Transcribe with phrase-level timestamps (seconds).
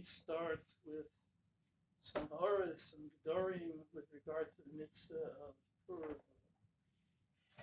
[0.00, 1.08] Starts start with
[2.08, 5.52] some Oris and Gedorim with regard to the mitzvah of.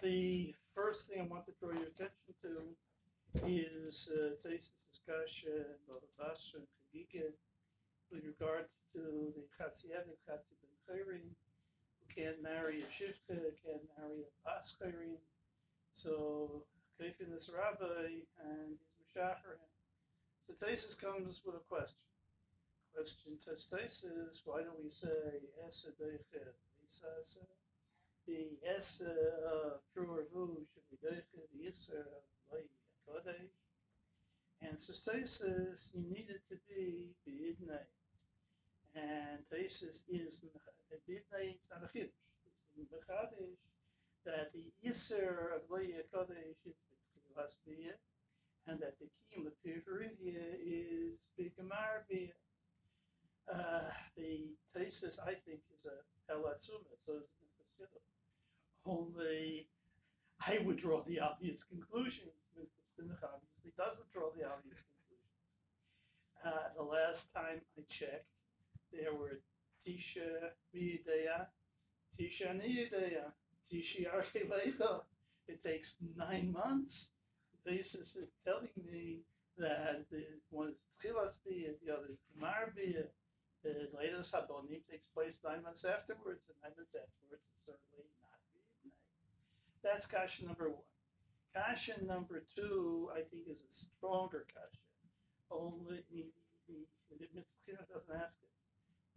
[0.05, 2.61] The first thing I want to draw your attention to
[3.41, 7.33] is uh, Tesis uh, Kasha and Barabash and Chagiga
[8.13, 13.87] with regard to the Chatziev and Chatzi Ben Chayrin, who can't marry a Shivka, can't
[13.97, 15.17] marry a Bas Chayrin.
[16.05, 16.61] So
[17.01, 19.57] Kefin is Rabbi and he's Meshachar.
[20.45, 22.06] So Tesis comes with a question.
[22.97, 26.57] Question to Taisus, why don't we say Esa Deicher
[28.25, 29.13] the Esa
[29.45, 32.25] of true or who should be Deicher, the Isser of
[33.05, 33.53] Kodesh.
[34.65, 37.85] And Taisus, you needed to be B'idnei.
[38.97, 42.09] And Taisus is B'idnei, it's not a Chiddush.
[42.81, 43.61] It's Mechadish
[44.25, 46.73] that the Isser of Lay Kodesh is
[47.37, 48.01] B'Tchilas
[48.65, 49.05] and that the
[49.37, 52.33] of Pirivia is B'Gamar B'Yah.
[53.47, 53.87] Uh,
[54.19, 57.91] the thesis, I think, is a helatzuma, so it's
[58.85, 59.67] Only
[60.43, 62.27] I would draw the obvious conclusion.
[62.59, 62.83] Mr.
[62.95, 65.31] Simcha obviously doesn't draw the obvious conclusion.
[66.43, 68.27] Uh, the last time I checked,
[68.91, 69.39] there were
[69.83, 71.47] Tisha Mideya,
[72.19, 73.31] Tisha Nideya,
[73.71, 75.03] Tishi Archelecha.
[75.47, 76.91] It takes nine months.
[77.65, 79.23] The thesis is telling me
[79.57, 82.75] that it was Tchilas Biyah, the other is Gemar.
[83.67, 88.39] The latest Habonim takes place nine months afterwards, and nine months afterwards is certainly not
[88.55, 88.95] Biyah.
[89.83, 90.87] That's Kasha number one.
[91.51, 94.87] Kasha number two, I think, is a stronger Kasha.
[95.51, 96.31] Only the,
[96.71, 96.79] the,
[97.11, 98.51] the, the doesn't ask it.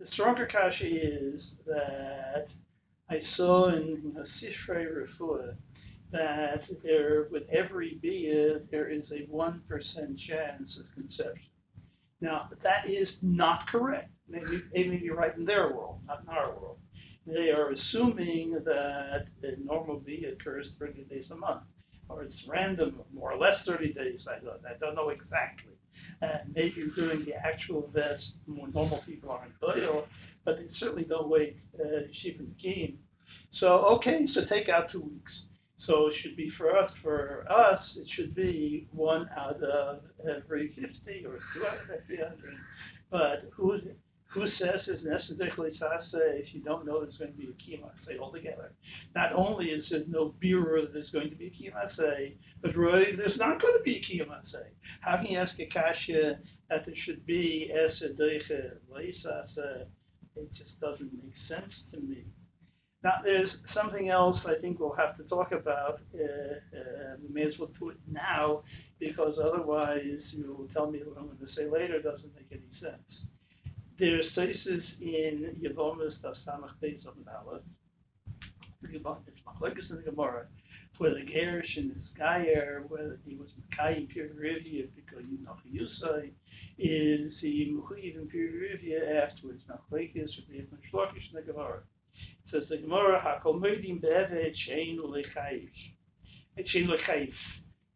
[0.03, 2.51] The stronger Kasha is that
[3.07, 4.25] I saw in know,
[4.67, 5.55] Refuah
[6.11, 9.61] that there, with every bia, there is a 1%
[10.27, 11.50] chance of conception.
[12.21, 14.11] Now, that is not correct.
[14.29, 16.79] They may be right in their world, not in our world.
[17.27, 21.63] They are assuming that the normal bia occurs 30 days a month,
[22.09, 24.21] or it's random, more or less 30 days.
[24.29, 25.73] I don't, I don't know exactly.
[26.23, 30.07] And maybe you're doing the actual vest more normal people are in Doyle,
[30.45, 32.99] but they certainly don't wait uh, sheep and game.
[33.59, 33.67] So,
[33.97, 35.33] okay, so take out two weeks.
[35.91, 40.69] So it should be for us, for us, it should be one out of every
[40.69, 42.55] 50 or two out of every 100.
[43.11, 43.81] But who,
[44.27, 45.73] who says it's necessarily
[46.13, 47.91] say if you don't know there's going to be a kima
[48.21, 48.71] altogether?
[49.17, 53.37] Not only is there no that there's going to be a kima but really there's
[53.37, 54.39] not going to be a kima.
[55.01, 58.51] How can you ask a kasha that there should be esa deiche
[60.37, 62.27] It just doesn't make sense to me.
[63.03, 66.01] Now, there's something else I think we'll have to talk about.
[66.15, 68.63] Uh, uh, we may as well do it now,
[68.99, 72.69] because otherwise you will tell me what I'm going to say later doesn't make any
[72.79, 73.01] sense.
[73.99, 77.61] There's places in Yavomas Tasamach Beis of Nala,
[78.83, 80.47] it's in the Gemara,
[80.99, 84.07] where the Gerish and his Gayer, whether he was Makai in
[84.95, 86.31] because you know Yusai,
[86.79, 89.63] is he Muchiv in Pirivia afterwards.
[89.71, 90.63] Machlekes be a
[90.95, 91.81] Shlokish in the Gemara
[92.51, 95.69] says the Gemara, Hakol Moedim Be'eved Shein U'Lechayish.
[96.59, 97.33] Shein U'Lechayish.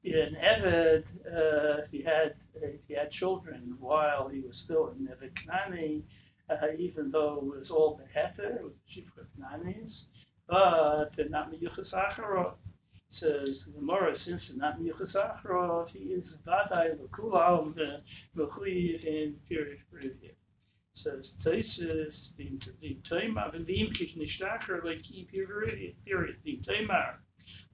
[0.05, 5.33] In Eved, uh, he had uh, he had children while he was still in Eved
[5.49, 6.03] Knani,
[6.51, 9.93] uh, even though it was all the Heter, it the chief of Knanis,
[10.47, 12.55] but not Miyuchas Acharov.
[13.21, 17.75] Says the Gemara, since not Miyuchas Acharov, he is Vadai L'Kulam
[18.37, 20.33] V'Chuyiv in Pirish Privia
[21.03, 27.17] says Taisus the Taimar the Imkish Nishtacher like period the Taimar.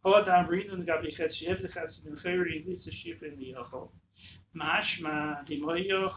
[0.05, 2.19] Hodam Rinun Gabi Chetchev the Chetz Ben
[2.67, 3.88] Lisa Shif in the Yochel.
[4.56, 5.61] Mashma the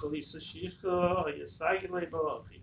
[0.09, 2.61] Lisa Shicho Yasagile Balachi.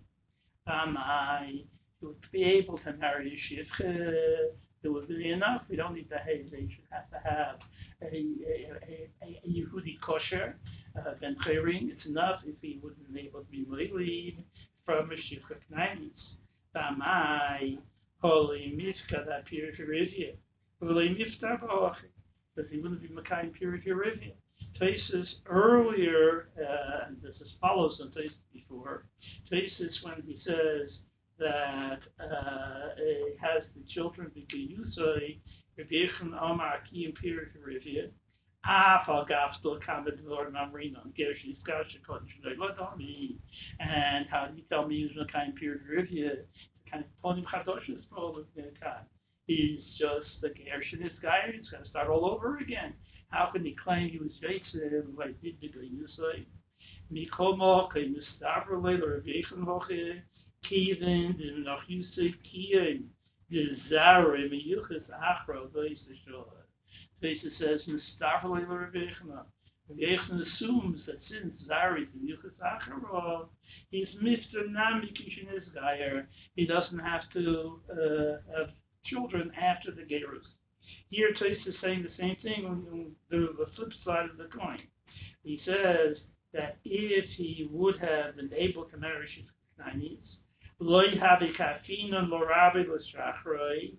[0.68, 1.64] Amai
[2.00, 4.48] he would be able to marry a Shifche.
[4.48, 5.62] Uh, it would be enough.
[5.68, 6.50] We don't need to have.
[6.50, 7.56] They should have to have
[8.02, 10.54] a, a, a, a Yehudi kosher
[10.98, 11.90] uh, been favoring.
[11.94, 14.42] It's enough if he wouldn't be able to be Moilid
[14.84, 16.10] from a Mashiach Knais.
[16.74, 17.78] Tamai,
[18.22, 20.34] Holy Mifka, that purity Rivia.
[20.82, 22.10] Holy Mifta Balachi,
[22.56, 24.32] that he wouldn't be Makai purity Rivia.
[24.80, 29.04] Tesis earlier, uh, and this is follows on Tesis before,
[29.50, 30.90] Tesis when he says
[31.38, 35.38] that uh, it has the children be Geyusai,
[35.76, 38.10] Rebbe Yechon Omar Ki and Pirish Rivia,
[38.64, 43.38] Alpha Gospel Commodore Marino gives you scholarship "What do I mean?"
[43.78, 46.44] and how you tell me is a kind of peer review.
[46.90, 48.46] Kind of Tony Kardashian's problem.
[49.46, 51.52] He's just the Gershon guy.
[51.52, 52.94] He's going to start all over again.
[53.30, 55.14] How can he claim he was Jason?
[55.16, 56.46] Like did the guy you say?
[57.12, 60.20] Mikoma can Mustafa later Vachan Hoche
[60.62, 63.04] Kevin the Nachusik Kian
[63.50, 66.59] the Zara Miyuchas Achra Vaisashor.
[67.22, 69.44] Taisus says, Mistafrele l'Revechna.
[69.90, 73.48] Revechna assumes that since Zari miyuchas achro,
[73.90, 74.70] he's Mr.
[74.70, 78.70] Nami Kishin Isgayer, he doesn't have to uh, have
[79.04, 80.46] children after the Gerus.
[81.10, 84.80] Here Taisus is saying the same thing on the, the flip side of the coin.
[85.42, 86.16] He says
[86.52, 90.18] that if he would have been able to marry Shiknanis,
[90.78, 93.94] loy have kafina lorabi l'shrachroi,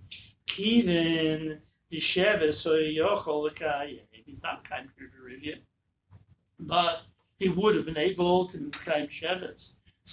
[0.57, 1.59] kivin
[1.91, 3.49] yisheves so yochol.
[4.25, 4.91] He's not kind of
[6.61, 7.01] but
[7.39, 9.55] he would have been able to Mekayim Sheves.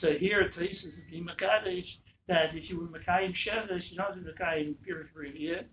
[0.01, 1.87] So here it says the Makadesh
[2.27, 5.65] that if you were Mekayim Sheves, you don't do Mekayim Pirish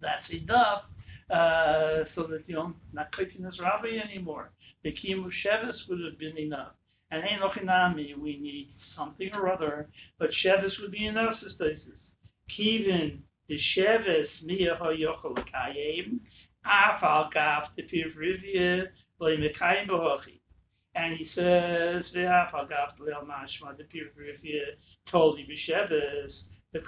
[0.00, 0.82] That's enough
[1.30, 4.50] uh, so that you don't not clicking this rabbi anymore.
[4.82, 6.72] The Kimu Sheves would have been enough.
[7.10, 9.88] And Einochinami, we need something or other,
[10.18, 11.76] but Sheves would be enough, says
[12.58, 13.18] Kivin,
[13.48, 16.20] the Sheves, Mia HaYochel Kayim,
[16.66, 17.68] Afal the.
[20.94, 24.10] And he says, Ve'afal Gaf, Leil Mashma, the you
[25.12, 26.32] B'Sheves,
[26.72, 26.80] the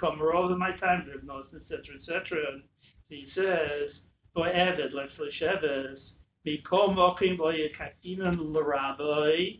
[0.57, 2.61] my time, etc., etc.
[3.09, 3.89] He says,
[4.35, 5.11] Bo'eved, let's
[5.41, 5.97] Sheves,
[6.45, 9.59] Mikom mokim bo yekakimen l'rabai,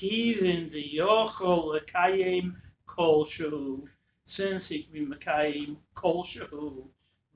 [0.00, 2.54] kivin v'yochol l'kayim
[2.86, 3.88] kol shu,
[4.36, 6.84] since he be mekayim kol shu,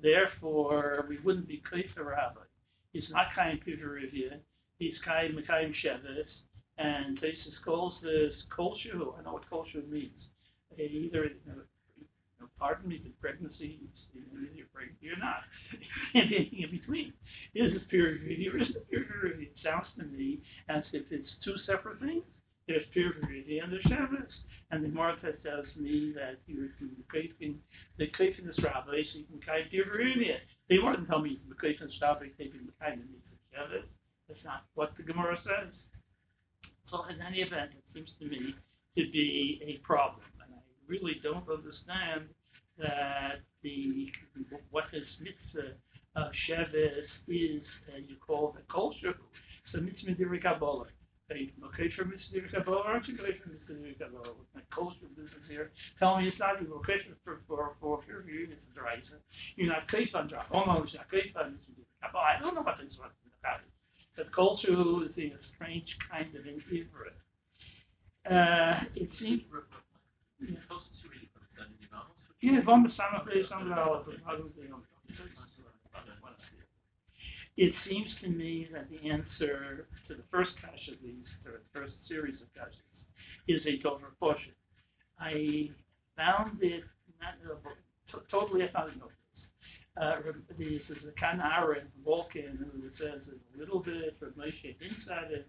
[0.02, 2.40] therefore we wouldn't be kaif rabbi.
[2.92, 4.38] He's not kayim pivarivya,
[4.78, 6.26] he's kayim mekayim shevis,
[6.78, 9.14] and Tesis calls this kol shu.
[9.18, 10.12] I know what kol shu means.
[10.78, 11.62] Either you know,
[12.58, 13.80] pardon me, the pregnancy,
[15.00, 15.42] you're not.
[16.14, 17.12] anything in between.
[17.54, 19.48] Is this peer review or isn't peer review?
[19.48, 22.22] It sounds to me as if it's two separate things.
[22.68, 23.14] There's peer
[23.62, 24.32] and there's Shabbos.
[24.72, 27.54] And the Martha tells me that you're the
[27.98, 30.34] the Kaifin is Rabbi, so you can kind of peer review.
[30.68, 33.86] They than tell me the Kaifin is Rabbi, they can kind of need for Shabbos.
[34.28, 35.72] That's not what the Gemara says.
[36.90, 38.54] So in any event, it seems to me
[38.96, 42.26] to be a problem And I really don't understand
[42.78, 44.10] that the
[44.70, 45.74] what this mitzvah
[46.16, 49.14] of Sheves is, uh, you call the culture.
[49.72, 50.86] So mitzvah diri kabbalah.
[51.28, 54.30] Hey, okay for mitzvah diri kabbalah, aren't you okay for mitzvah diri kabbalah?
[54.30, 58.22] With my culture business here, tell me it's not even okay for for for for
[58.30, 58.46] you.
[58.46, 59.02] This is right.
[59.58, 60.46] You're not kaif on drop.
[60.54, 62.30] Oh no, it's not kaif on diri kabbalah.
[62.30, 63.10] I don't know what this was
[63.42, 63.66] about.
[64.14, 67.18] But culture is a strange kind of Ivrit.
[68.22, 69.42] Uh, it seems
[77.56, 81.80] it seems to me that the answer to the first cache of these, or the
[81.80, 82.76] first series of caches,
[83.48, 84.52] is a Dover portion.
[85.18, 85.70] I
[86.16, 86.84] found it
[87.20, 89.08] not uh, totally I found it no
[89.96, 90.16] uh,
[90.58, 95.48] this is a Kanara in Vulcan who says a little bit from Moshe inside it,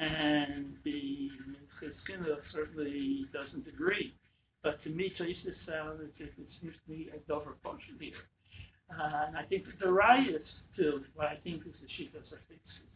[0.00, 1.30] and the
[1.78, 4.12] Chizkina certainly doesn't agree.
[4.64, 8.26] But to me, Tosis sound it, it seems to be a Dover function here.
[8.90, 10.44] Uh, and I think the riot
[10.76, 12.86] to what I think is the Shita Safixis,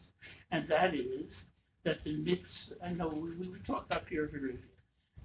[0.51, 1.27] and that is
[1.83, 2.41] that the myths,
[2.85, 4.57] I know we, we talked up here very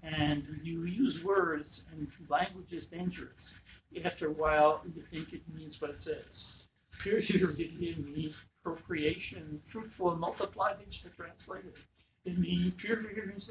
[0.02, 3.32] and you use words and language is dangerous.
[4.04, 6.24] After a while, you think it means what it says.
[7.02, 7.26] Period
[7.58, 8.32] means
[8.62, 11.72] procreation, fruitful and multiply multiplied, it's translated.
[12.24, 13.44] It means pure means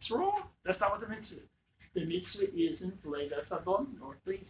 [0.00, 0.42] It's wrong.
[0.64, 1.52] That's not what the mitzvah is
[1.94, 4.46] the mitzvah isn't Leda Sabon, or please,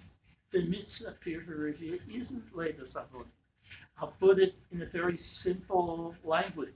[0.52, 3.24] the mitzvah peer review isn't Leda Sabon.
[3.98, 6.70] I'll put it in a very simple language,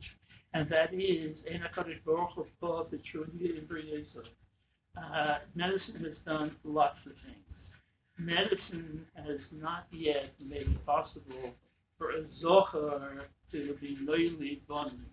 [0.54, 3.66] and that is Enakadosh Baruch Hu the Trudy in
[4.97, 7.37] uh, Medicine has done lots of things.
[8.18, 11.52] Medicine has not yet made it possible
[11.99, 15.04] for a zohar to be loyally bun.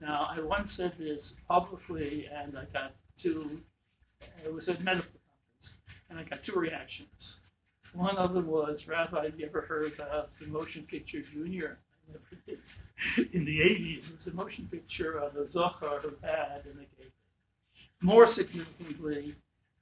[0.00, 3.58] Now, I once said this publicly, and I got two
[4.44, 5.66] it was a medical conference,
[6.08, 7.08] and I got two reactions.
[7.94, 11.78] One of them was, Rabbi, have you ever heard about the motion picture Junior?
[13.32, 16.86] In the 80s, it was a motion picture of a Zohar who had in a
[16.96, 17.12] case.
[18.00, 19.34] More significantly,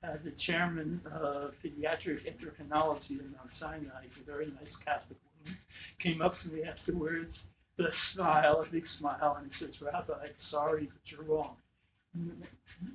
[0.05, 5.59] uh, the chairman of pediatric endocrinology in Mount Sinai, a very nice Catholic woman,
[6.03, 7.35] came up to me afterwards
[7.77, 11.57] with a smile, a big smile, and he says, Rabbi, sorry, but you're wrong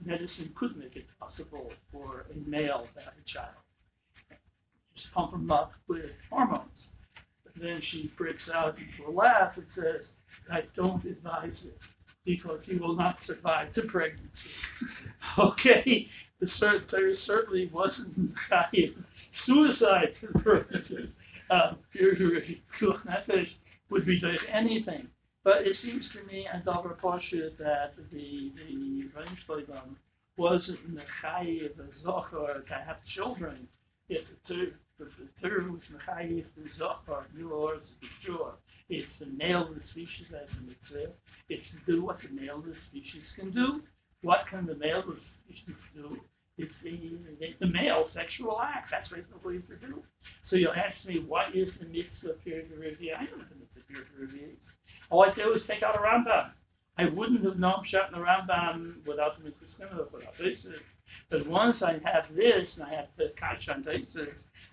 [0.06, 3.56] medicine could make it possible for a male to have a child.
[5.16, 6.70] Up with hormones.
[7.44, 10.02] But then she breaks out into a laugh and says,
[10.52, 11.78] I don't advise it
[12.26, 14.30] because he will not survive the pregnancy.
[15.40, 16.08] okay,
[16.40, 18.32] the cert- there certainly wasn't
[19.46, 21.10] suicide purposes
[21.50, 21.78] uh, of
[23.90, 25.08] would be doing anything.
[25.44, 29.96] But it seems to me, and Dover Pasha, that the the Reinschleidam
[30.38, 33.68] wasn't mechayiv a zochar to have children.
[34.10, 34.26] If
[35.18, 37.78] the was mechayiv the zochar, new or
[38.26, 38.54] sure.
[38.90, 41.14] It's the male of the species as a mitzvah.
[41.50, 43.82] It's to do what the male of the species can do.
[44.22, 46.18] What can the male of the species do?
[46.58, 48.92] It's the, the, the male sexual act.
[48.92, 50.04] That's what it's supposed to do.
[50.50, 53.14] So you'll ask me, what is the mitzvah period of review?
[53.18, 54.50] I don't know the mitzvah period of review.
[55.10, 56.52] All I do is take out a Rambam.
[56.98, 60.60] I wouldn't have known Pshat the Rambam without the mitzvah without this.
[61.30, 63.84] But once I have this and I have the Kash on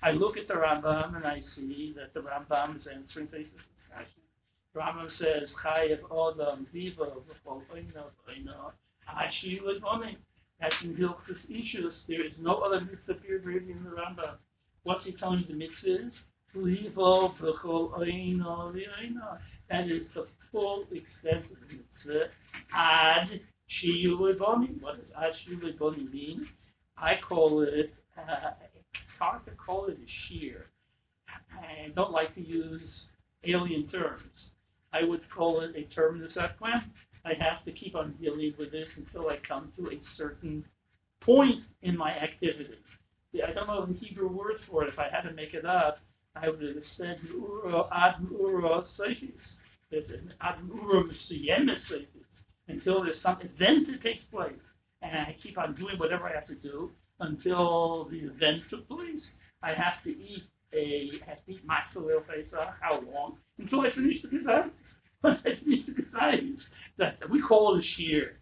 [0.02, 3.48] I look at the Rambam and I see that the Rambam is answering Tesis
[4.76, 7.10] Rambam says, Chayev Odam Viva
[9.08, 10.16] Ashi Levonim.
[10.60, 11.92] That's in Hilchus Ishus.
[12.06, 14.36] There is no other mitzvah period in the Rambam.
[14.84, 16.12] What's he telling the mitzvah is?
[19.70, 22.30] That is the full extent of the mitzvah.
[22.74, 23.40] Ad
[23.82, 24.18] Shiyu.
[24.18, 26.48] What does Ad Shiyu mean?
[26.96, 28.50] I call it, uh,
[29.18, 30.66] hard to call it a shear.
[31.52, 32.82] I don't like to use
[33.44, 34.30] alien terms.
[34.92, 36.84] I would call it a terminus equam.
[37.24, 40.64] I have to keep on dealing with this until I come to a certain
[41.20, 42.78] point in my activity.
[43.46, 44.88] I don't know the Hebrew word for it.
[44.88, 45.98] If I had to make it up,
[46.34, 48.84] I would have said ad ura ad ura
[52.68, 54.52] until there's some event that takes place,
[55.02, 59.22] and I keep on doing whatever I have to do until the event took place.
[59.62, 62.74] I have to eat a have to eat matzah Pesach.
[62.80, 63.36] How long?
[63.58, 64.72] Until I finish the Pesach.
[65.22, 66.44] Once I finish the Pesach,
[66.98, 68.38] that we call it a shear.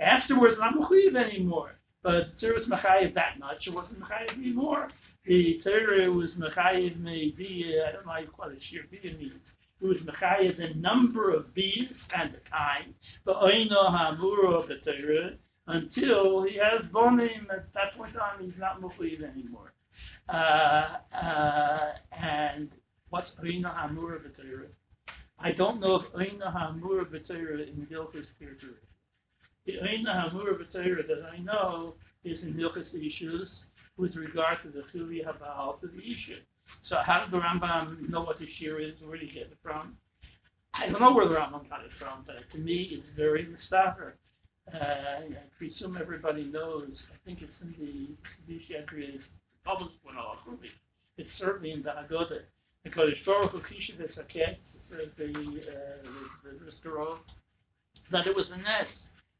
[0.00, 1.78] Afterwards, I'm not chayiv anymore.
[2.02, 3.66] But Torah was mechayiv that much.
[3.66, 4.90] It wasn't mechayiv anymore.
[5.26, 9.40] The Torah was mechayiv maybe I don't know how you call it shear bia means.
[9.80, 12.94] It was mechayiv the number of bees and the time.
[13.24, 15.32] But oino hamura of the Torah
[15.66, 17.50] until he has bonim.
[17.50, 19.72] At that point on, he's not mechayiv anymore.
[20.28, 22.70] Uh, uh, and
[23.10, 24.68] what's Oina Hamura B'Torah?
[25.38, 28.76] I don't know if Oina Hamura B'Torah in Milchus Kirtur.
[29.66, 31.94] The Oina Hamura B'Torah that I know
[32.24, 33.48] is in Milchus issues
[33.96, 36.40] with regard to the Chili Habal to the issue.
[36.88, 38.94] So how did the Rambam know what the shear is?
[39.02, 39.96] Where did he get it from?
[40.74, 44.12] I don't know where the Rambam got it from, but to me it's very mustafer.
[44.72, 45.26] Uh, I
[45.58, 46.90] presume everybody knows.
[47.12, 49.20] I think it's in the Vishadriya's
[49.64, 50.38] published one off.
[51.16, 52.40] It's certainly in the Haggadah.
[52.82, 54.56] Because historical Kisha the Saket,
[54.90, 55.26] the, uh,
[56.42, 57.16] the, the
[58.10, 58.90] that it was a nest.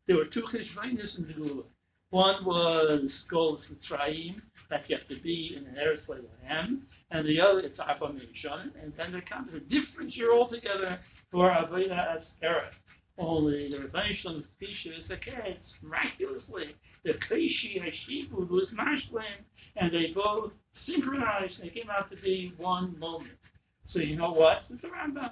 [0.07, 1.63] There were two Cheshvanis in the Gula.
[2.11, 4.37] One was Gold Mitzrayim,
[4.71, 8.71] that you have to be in an Eretz Lehem, and the other, it's Abba Mishon,
[8.83, 10.99] and then there comes a different year altogether
[11.31, 12.71] for Avodah Aseret.
[13.19, 16.75] Only the Rebbeinu Kisha cat, miraculously.
[17.05, 19.45] The Kaishi Hashibud was Mashlim,
[19.77, 20.53] and they both
[20.87, 21.55] synchronized.
[21.63, 23.39] They came out to be one moment.
[23.93, 24.65] So you know what?
[24.71, 25.31] It's a Rambam.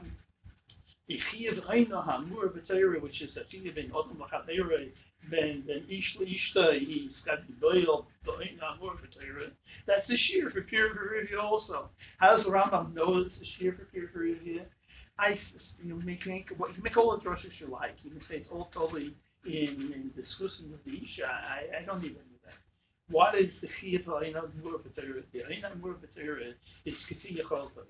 [1.11, 4.89] Ichiyav Reina Hamur B'Teira, which is a Chiyav Ben Odom L'Chadeira,
[5.31, 9.51] Ben Ben Ish L'Ishta, he's got the Doyle Reina Hamur B'Teira.
[9.89, 11.91] That's the shear for peer review also.
[12.19, 14.61] How does the Rambam know it's a shear for peer review?
[15.19, 15.39] I,
[15.83, 17.97] you know, make, make, what, you make all the drushes you like.
[18.03, 19.15] You can say it's all totally
[19.45, 21.27] in, in discussing with the Isha.
[21.27, 22.59] I, I don't even do that.
[23.11, 25.23] what is the chiyuv ha'ina mur b'teira?
[25.33, 26.55] The ha'ina mur b'teira
[26.87, 27.85] is k'ti yacholta.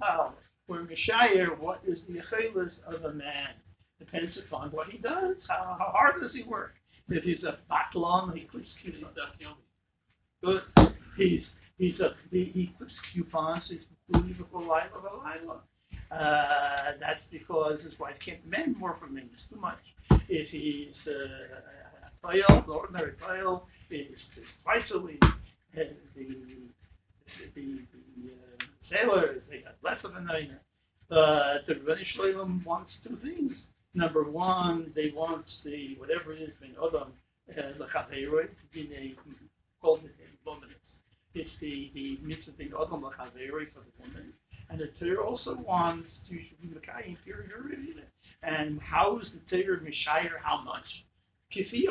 [0.00, 0.32] Chazal,
[0.66, 3.54] where Mishayer, what is the achelis of a man?
[3.98, 5.36] Depends upon what he does.
[5.48, 6.74] How, how hard does he work?
[7.08, 8.66] If he's a batlon, he puts
[10.42, 10.62] Good.
[11.16, 11.40] He's
[11.78, 13.62] he's a he, he puts coupons.
[13.68, 13.80] He's
[14.12, 15.60] food before Lila Lila.
[16.14, 19.28] Uh, that's because his wife can't demand more from him.
[19.50, 19.78] Too much.
[20.28, 24.06] If he's uh, a fail, ordinary fail, is
[24.62, 25.22] twice a week.
[25.76, 26.26] And the
[27.54, 27.78] the, the
[28.30, 30.60] uh, sailors they got less of a niner.
[31.08, 33.52] But the Rebbeinu Shalom wants two things.
[33.94, 37.08] Number one, they want the whatever it is in Odom
[37.50, 39.14] lechaveiroi in a
[39.80, 40.00] called
[40.46, 40.68] woman.
[41.34, 44.32] It's the the mitzvah thing Odom lechaveiroi for the woman.
[44.70, 48.04] And the Torah also wants to be Mekayim period.
[48.42, 50.84] And how is the Torah Mishayir how much?
[51.54, 51.84] Kifi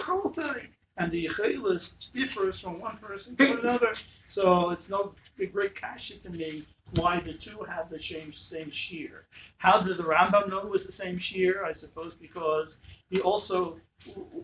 [0.97, 1.81] and the Yechelis
[2.13, 3.95] differs from one person to another.
[4.35, 5.13] So it's no
[5.51, 6.65] great kasha to me
[6.95, 9.25] why the two have the same same shear.
[9.57, 11.65] How did the Rambam know it was the same shear?
[11.65, 12.67] I suppose because
[13.09, 13.77] he also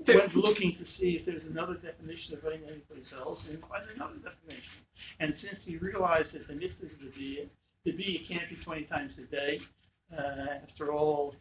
[0.08, 4.18] went looking to see if there's another definition of rain anyplace else, and find another
[4.18, 4.80] definition.
[5.20, 7.50] And since he realized that the mitzvah is the
[7.86, 9.60] bia, the bia can't be 20 times a day.
[10.12, 11.36] Uh, after all,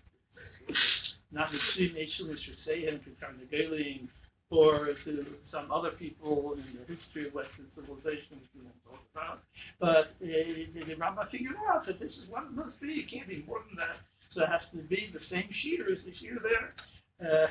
[1.32, 4.08] not the nation should say him to Carnegie
[4.50, 9.04] or to some other people in the history of Western civilization, which we won't talk
[9.12, 9.44] about.
[9.80, 13.04] But uh, the Rambam figured out that this is what it must be.
[13.04, 14.00] It can't be more than that.
[14.34, 16.72] So it has to be the same shear as the shear there.
[17.20, 17.48] Uh,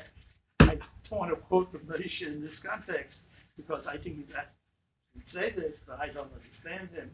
[0.62, 0.76] I
[1.10, 3.14] don't want to quote the Moshe in this context
[3.58, 7.10] because I think he's to say this, but I don't understand him.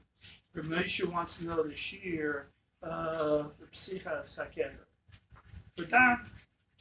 [0.61, 2.47] Moshe wants to know the shear
[2.83, 4.85] of the Psicha Sakever.
[5.75, 6.29] For Dam,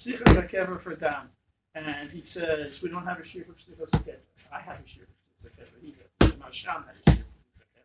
[0.05, 1.29] Psicha Sakever for Dam.
[1.75, 4.21] And he says, we don't have a shear for Psicha Sakever.
[4.52, 5.07] I have a shear
[5.41, 5.81] for Psicha Sakever.
[5.81, 6.33] He does.
[6.37, 7.83] Masham has a shear for Psicha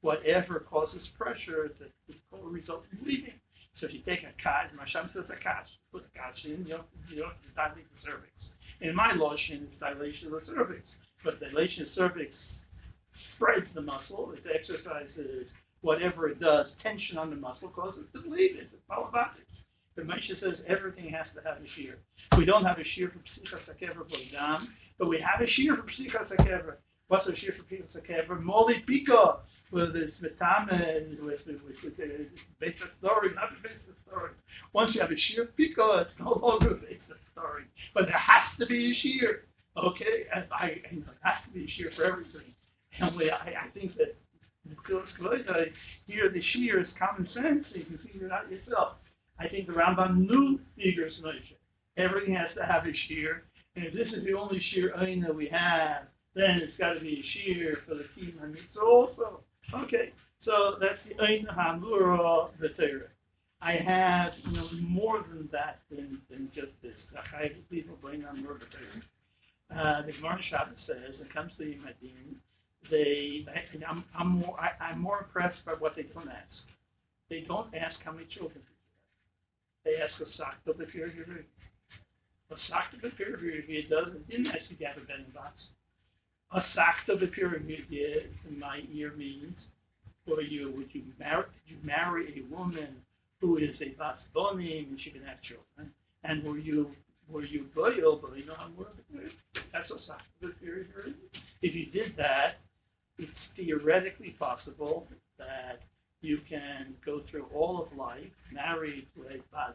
[0.00, 1.90] Whatever causes pressure that
[2.32, 3.38] will result in bleeding.
[3.80, 6.76] So if you take a cut, Masham says a cut, put a cut in, you
[6.76, 8.32] don't, you don't dilate the cervix.
[8.80, 10.82] In my lotion, it's dilation of the cervix.
[11.24, 12.32] But dilation of cervix
[13.40, 14.34] spreads the muscle.
[14.36, 15.46] It exercises
[15.80, 18.60] whatever it does, tension on the muscle causes it to bleed.
[18.60, 19.48] It's a polybatic.
[19.96, 21.98] The Moshe says everything has to have a shear.
[22.36, 24.68] We don't have a shear for psichas hakever dam,
[24.98, 26.76] but we have a shear for psichas hakever.
[27.08, 28.40] What's a shear for psichas hakever?
[28.42, 29.38] Moli pika,
[29.72, 32.24] with this metame, with with the uh,
[32.60, 34.30] basic story, not basic story.
[34.72, 37.64] Once you have a shear pika, it's no longer a basic story,
[37.94, 39.44] but there has to be a shear.
[39.76, 42.54] Okay, and I, and there has to be a shear for everything.
[43.00, 44.14] And we, I, I think that
[46.06, 47.64] here the shear is common sense.
[47.74, 48.96] You can figure it out yourself.
[49.38, 51.56] I think the Rambam knew Igros Moshe.
[51.96, 53.44] Everything has to have a shear.
[53.76, 56.02] And if this is the only shear ain that we have,
[56.34, 59.40] then it's got to be a shear for the team and mitzvah also.
[59.74, 60.12] Okay,
[60.44, 63.08] so that's the ain hamura v'teira.
[63.62, 66.92] I have you know more than that than, than just this.
[67.70, 69.02] People bring on more v'teira.
[69.70, 72.34] Uh, the Gemara Shabbat says, it comes to Yimadin,
[72.90, 73.46] they,
[73.88, 76.60] I'm, I'm more, I, am more impressed by what they don't ask.
[77.28, 78.60] They don't ask how many children
[79.84, 80.10] they have.
[80.18, 81.44] They ask a sakta befirgiri.
[82.50, 84.96] A sakta befirgiri doesn't didn't you to have
[86.52, 89.54] a sakta befirgiri in my ear means
[90.26, 92.96] for you would you marry you marry a woman
[93.40, 95.92] who is a bas bonim and she can have children.
[96.24, 96.90] And were you
[97.28, 98.74] were you boil, but you know I'm
[99.72, 101.14] That's a sakta befirgiri.
[101.62, 102.58] If you did that,
[103.20, 105.06] it's theoretically possible
[105.38, 105.80] that
[106.22, 109.74] you can go through all of life married to a bad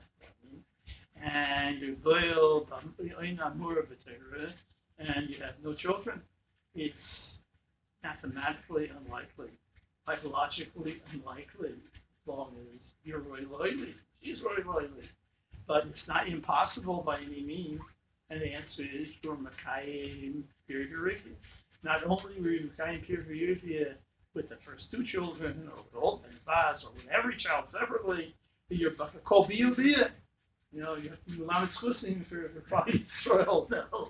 [1.23, 2.67] and you build
[4.97, 6.21] and you have no children.
[6.73, 6.93] It's
[8.03, 9.49] mathematically unlikely,
[10.05, 13.95] psychologically unlikely, as long as you're really loyally.
[14.21, 15.09] She's really loyally.
[15.67, 17.81] But it's not impossible by any means.
[18.29, 21.35] And the answer is you're Makayim Pirguriki.
[21.85, 23.93] Not only were you Makayim Pirguriki
[24.33, 28.33] with the first two children, or with all and Baz, or with every child separately,
[28.69, 28.91] you're
[29.23, 29.95] called You be
[30.73, 33.67] you know, you have to do Lamed Chusim for, for Bali Israel.
[33.69, 34.09] No.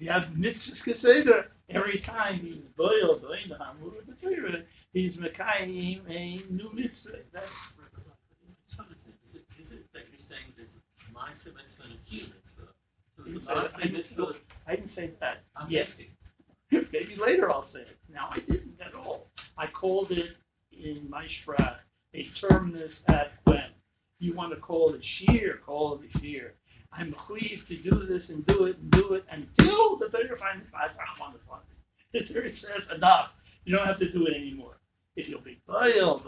[0.00, 1.44] You have Mitzvahs Keseder.
[1.70, 7.22] Every time he's Boyle, Boyle, Hamur, the Torah, he's Mekayim a new Mitzvah.
[7.32, 7.46] That's
[8.76, 8.96] so is
[9.70, 10.66] you're saying that
[11.14, 14.18] my mitzvah and a mitzvah?
[14.18, 14.32] So
[14.66, 15.44] I didn't say that.
[15.56, 15.86] I'm yes.
[16.70, 17.98] Maybe later I'll say it.
[18.12, 19.26] Now I didn't at all.
[19.58, 20.36] I called it
[20.72, 21.76] in my shra
[22.14, 23.72] a terminus ad quem.
[24.18, 26.54] You want to call it sheer, call it sheer.
[26.92, 30.66] I'm pleased to do this and do it and do it until the Torah finally
[30.72, 32.28] finds I want to find it.
[32.28, 33.30] The Torah says enough.
[33.64, 34.78] You don't have to do it anymore.
[35.16, 36.22] If you'll be boiled,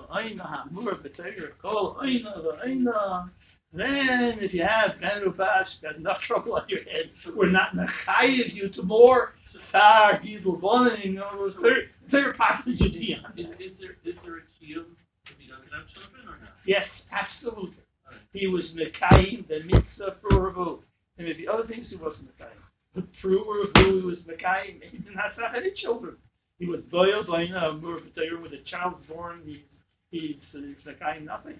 [3.74, 8.68] then if you have Benubash, got enough trouble on your head, we're not Nachayiv you
[8.70, 9.32] to more
[9.72, 11.18] Tar, Gidl, Bonin,
[11.62, 13.32] third, third part of Judaism.
[13.36, 14.92] Is, is there is there a kiyum
[15.26, 16.52] if he doesn't have children or not?
[16.66, 17.80] Yes, absolutely.
[18.06, 18.20] Right.
[18.32, 20.80] He was Mekayim, the mitzvah for Ravu.
[21.18, 22.60] And the other things he wasn't Mekayim.
[22.94, 26.16] The true Ravu, he was Mekayim, he did not have any children.
[26.58, 29.64] He was Boyle, Boina, Murvatayr, with a child born, he,
[30.10, 31.58] he's, he's Mekayim nothing.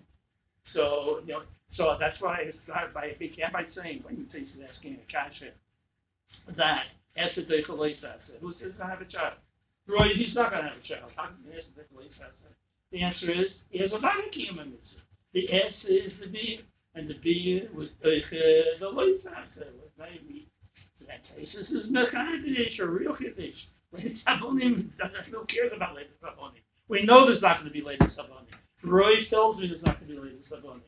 [0.75, 1.43] So, you know,
[1.77, 4.47] so that's why I started by, began by saying, when he's
[4.77, 5.53] asking a kasha,
[6.57, 6.85] that
[7.17, 7.49] Esed
[8.41, 9.35] Who says I have a child?
[9.87, 11.13] Roy, he's not going to have a child.
[11.17, 11.37] How can
[12.91, 15.03] The answer is he has a Malakiyam mitzvah.
[15.35, 16.61] The S is the B,
[16.95, 18.21] and the B was the
[18.81, 19.67] Leisasa.
[19.99, 20.49] Maybe
[21.07, 23.55] that This is Mechadish or real Kiddish.
[23.95, 26.61] Leitzavonim doesn't no cares about Leitzavonim.
[26.89, 28.53] We know there's not going to be Leitzavonim.
[28.83, 30.81] Roy tells me there's not going to be Levis Abonim.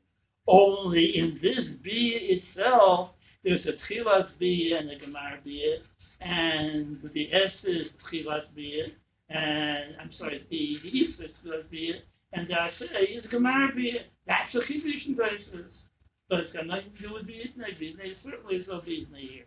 [0.46, 3.10] Only in this B itself,
[3.44, 5.78] there's a Tchilas B and a Gemar Bia,
[6.24, 8.86] and the S is Tchilas Bia,
[9.28, 11.94] and I'm sorry, the, the East is Tchilas Bia,
[12.32, 14.02] and the Asay is Gemar Bia.
[14.26, 15.66] That's a Chidush basis.
[16.28, 17.78] But it's got nothing to do with B'itnei.
[17.78, 19.44] B'itnei certainly is no B'itnei here.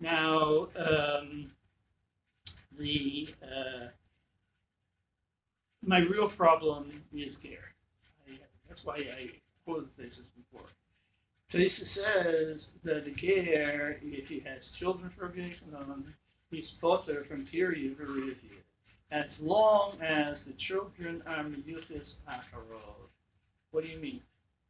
[0.00, 1.50] Now, um,
[2.78, 3.88] the uh,
[5.86, 7.58] my real problem is Ger.
[8.26, 9.28] I, that's why I
[9.64, 10.29] quoted this before.
[11.50, 16.04] Teresa says that the Ger, if he has children for Gechanon,
[16.50, 18.62] he's potter from period Verivia,
[19.10, 23.10] as long as the children are Meyuchis Acharod.
[23.72, 24.20] What do you mean?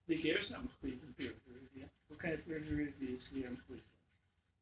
[0.08, 1.84] The is not complete in period Verivia.
[2.08, 3.84] What kind of period Verivia is here complete?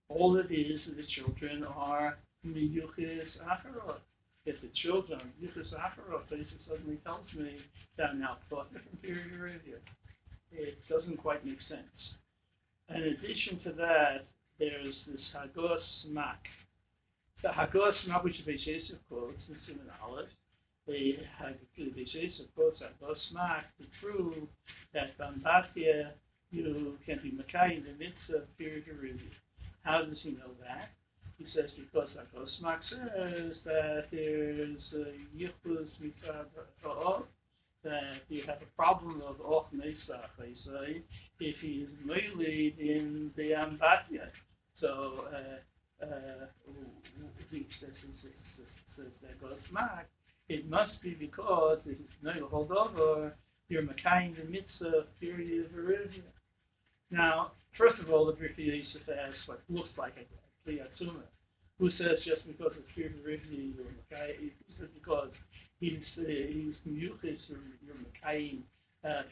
[0.08, 4.00] All it is is the children are Meyuchis Acharod
[4.48, 6.24] if the children, Yichus Acharov,
[6.66, 7.58] suddenly tells me
[7.98, 9.76] that I'm now taught from period Arabia.
[10.52, 12.14] It doesn't quite make sense.
[12.88, 14.26] In addition to that,
[14.58, 16.40] there's this Hagos Mak.
[17.42, 20.28] The Hagos Mak, which Beis quotes in Simon Aleph,
[20.86, 24.48] the Beis quotes Hagos Mak to prove
[24.94, 26.12] that Bambatia,
[26.50, 29.36] you can be Makai in the mitzvah of period Arabia.
[29.82, 30.90] How does he know that?
[31.38, 34.82] He says because Akosmak says that there's
[35.36, 36.46] Yichus Mitzvah
[37.84, 39.36] that you have a problem of
[39.72, 41.02] Mesach, they say,
[41.40, 41.88] if he is
[42.78, 44.28] in the Ambatya.
[44.80, 46.46] So, uh, uh,
[48.98, 50.08] that goes smack,
[50.48, 53.34] it must be because if it's no hold over,
[53.68, 56.22] you're Makayim the mitzvah period of origin.
[57.10, 61.22] Now, first of all, the Brit Yosef asks what looks like a Kliyatsuma.
[61.78, 65.30] Who says just because it's fear of Rivni, you're Makai, says because
[65.80, 68.58] he's, uh, he's Muyuchis, you're, you're Makai,
[69.04, 69.22] uh,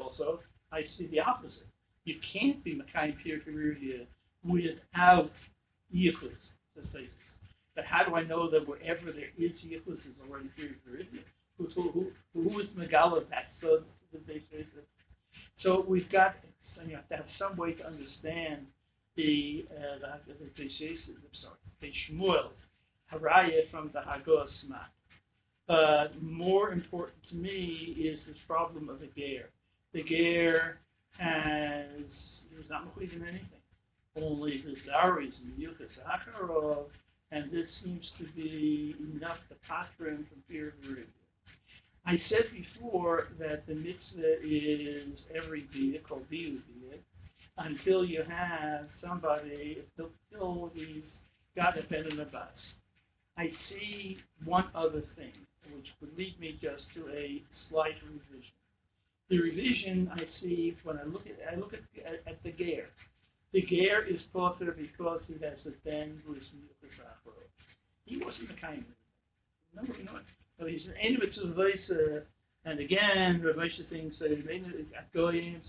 [0.00, 0.40] also.
[0.72, 1.66] I see the opposite.
[2.04, 4.06] You can't be Makai fear of Rivni
[4.44, 5.30] without
[5.94, 6.36] Yichus.
[7.74, 11.20] But how do I know that wherever there is Yichus is already of Rivni?
[11.58, 13.24] Who, who, who, is Megala?
[13.30, 14.66] That's the, the basis.
[15.62, 16.36] So we've got,
[16.86, 18.66] you have to have some way to understand
[19.16, 20.50] the uh, the the
[21.42, 22.50] sorry the Shmuel
[23.12, 24.50] Haraya from the Hagos
[25.68, 29.50] But more important to me is this problem of the Ger.
[29.92, 30.78] The Ger
[31.18, 31.84] has
[32.58, 33.48] is not machliv in anything.
[34.16, 36.86] Only the Zaris and Yuchas Acharov,
[37.30, 41.04] and this seems to be enough to pastor him from fear of the
[42.06, 46.58] I said before that the mitzvah is every dia called biu
[47.58, 51.02] until you have somebody, until he's
[51.54, 52.48] got a bed in the bus.
[53.36, 55.32] I see one other thing,
[55.74, 58.52] which would lead me just to a slight revision.
[59.28, 62.86] The revision I see when I look at I look at, at, at the Ger.
[63.52, 66.42] The Ger is potter because he has a ben who is
[68.04, 68.98] He wasn't the kind of
[69.76, 70.18] no,
[70.58, 72.22] so he's an Inuit to
[72.64, 74.30] and again, Rav Moshe thinks that
[74.96, 75.62] at Goyim,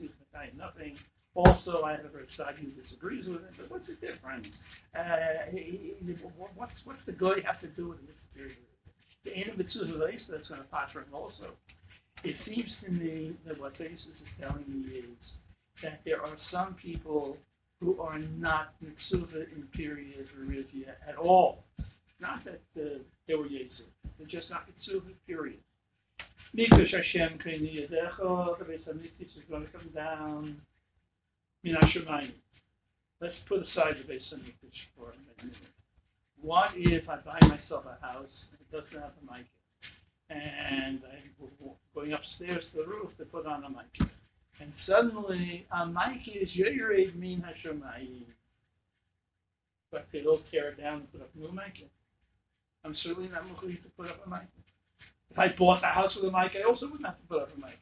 [0.00, 0.96] is the kind nothing.
[1.34, 4.46] Also, I have a very who disagrees with it, but what's the difference?
[4.94, 6.12] Uh, he, he,
[6.56, 7.98] what's, what's the guy have to do with
[8.34, 8.58] period?
[9.24, 9.84] The end of the two
[10.28, 11.54] that's going to him also.
[12.24, 15.18] It seems to me that what Thesis is telling me is
[15.82, 17.36] that there are some people
[17.80, 20.28] who are not mitzuva in period
[21.08, 21.64] at all.
[22.20, 23.86] Not that they were Yesu.
[24.18, 25.58] They're just not mitzuva, period.
[26.56, 30.60] Mikush Hashem Keni Yadecho, the Beis HaMikdash is going to come down.
[31.66, 32.32] Minashamayim.
[33.20, 35.56] Let's put aside the Beis Hamikdash for a minute.
[36.40, 38.26] What if I buy myself a house
[38.72, 39.46] doesn't have a mic,
[40.30, 41.30] and I'm
[41.94, 44.10] going upstairs to the roof to put on a mic,
[44.60, 48.24] and suddenly a mic is Yered Min Hashamayim.
[49.90, 51.86] But they don't tear it down and put up a new mic.
[52.84, 54.48] I'm certainly not looking to put up a mic.
[55.30, 57.50] If I bought a house with a mic, I also wouldn't have to put up
[57.56, 57.78] a mic.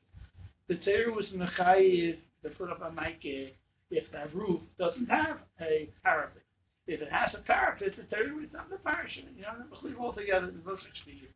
[0.69, 5.89] The Torah was mechayiv to put up a mic if that roof doesn't have a
[6.05, 6.43] parapet.
[6.91, 9.23] If it has a parapet, the Torah is not the parasha.
[9.37, 11.31] You know, the altogether the to.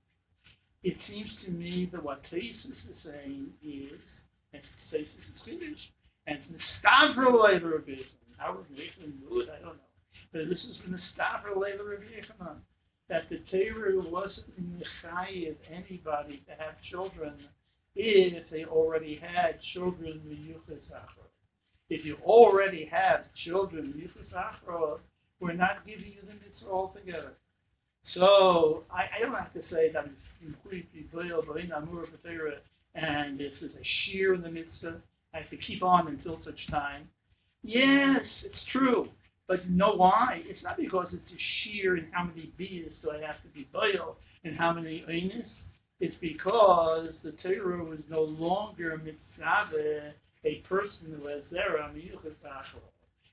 [0.82, 4.00] It seems to me that what Tesis is saying is,
[4.52, 5.78] and Tesis is Chiddush,
[6.26, 7.86] and it's Stavro Lever of
[8.36, 9.48] How would Nathan do it?
[9.48, 9.92] I don't know.
[10.32, 12.56] But this is the Stavro Lever of Yechanan.
[13.08, 17.34] That the Torah wasn't Mechayiv anybody to have children
[17.94, 20.80] if they already had children with Yuchas.
[21.90, 23.94] If you already have children,
[25.44, 27.32] we're not giving you the mitzvah altogether.
[28.14, 30.06] So I, I don't have to say that
[30.42, 31.06] completely
[32.94, 35.00] and this is a shear in the mitzvah.
[35.34, 37.08] I have to keep on until such time.
[37.62, 39.08] Yes, it's true.
[39.46, 40.42] But you know why?
[40.46, 43.68] It's not because it's a shear in how many beers do I have to be
[43.72, 45.44] boil and how many einis.
[46.00, 50.12] It's because the Torah was no longer mitzvah
[50.44, 52.34] a person who has zera miyuchas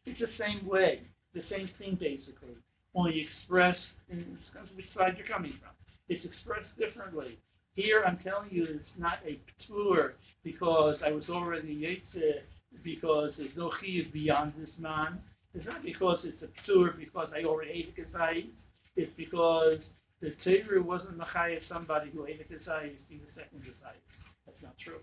[0.06, 1.02] It's the same way,
[1.33, 2.55] the same thing basically,
[2.95, 4.37] only expressed in
[4.75, 5.71] which side you're coming from.
[6.09, 7.37] It's expressed differently.
[7.75, 12.43] Here I'm telling you it's not a tour because I was already Yitzhak,
[12.83, 15.19] because there's no chiyuv beyond this man.
[15.53, 18.49] It's not because it's a tour because I already ate a kazayis.
[18.95, 19.79] It's because
[20.21, 24.03] the Torah wasn't machayah somebody who ate a kazayis being the second kazayis.
[24.45, 24.99] That's not true.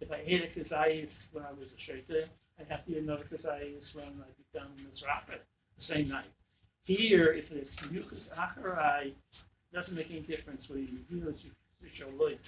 [0.00, 3.24] If I ate a kazayis when I was a shaita, I have to eat another
[3.24, 5.40] kazayis when I become a Mizrapah
[5.78, 6.30] the same night.
[6.84, 9.12] Here, if it's yuchas acharai,
[9.72, 11.34] doesn't make any difference whether you do this
[12.00, 12.38] shaloi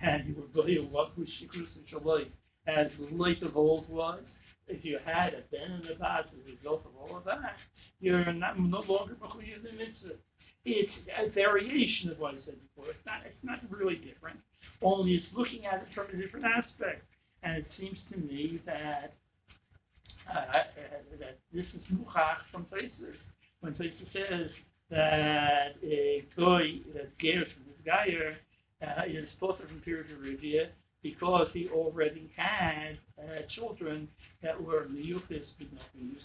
[0.00, 2.26] and you were going what was shikrus shaloi
[2.66, 4.20] as the light of old was.
[4.66, 7.56] If you had a ben and a bas as a result of all of that,
[8.00, 10.16] you're not, no longer mechuyev the mitzvah.
[10.64, 12.90] It's a variation of what I said before.
[12.90, 13.20] It's not.
[13.26, 14.38] It's not really different.
[14.82, 17.04] Only it's looking at it from a different aspect.
[17.42, 19.14] And it seems to me that
[20.30, 20.62] uh, uh,
[21.18, 23.16] that this is muchach from Tosfos.
[23.60, 24.50] When Tosfos says
[24.90, 28.36] that a goy that gears from his gayer
[28.82, 29.82] uh, is supposed from
[30.20, 30.66] review
[31.02, 34.08] because he already had uh, children
[34.42, 36.16] that were miyuchis b'nachim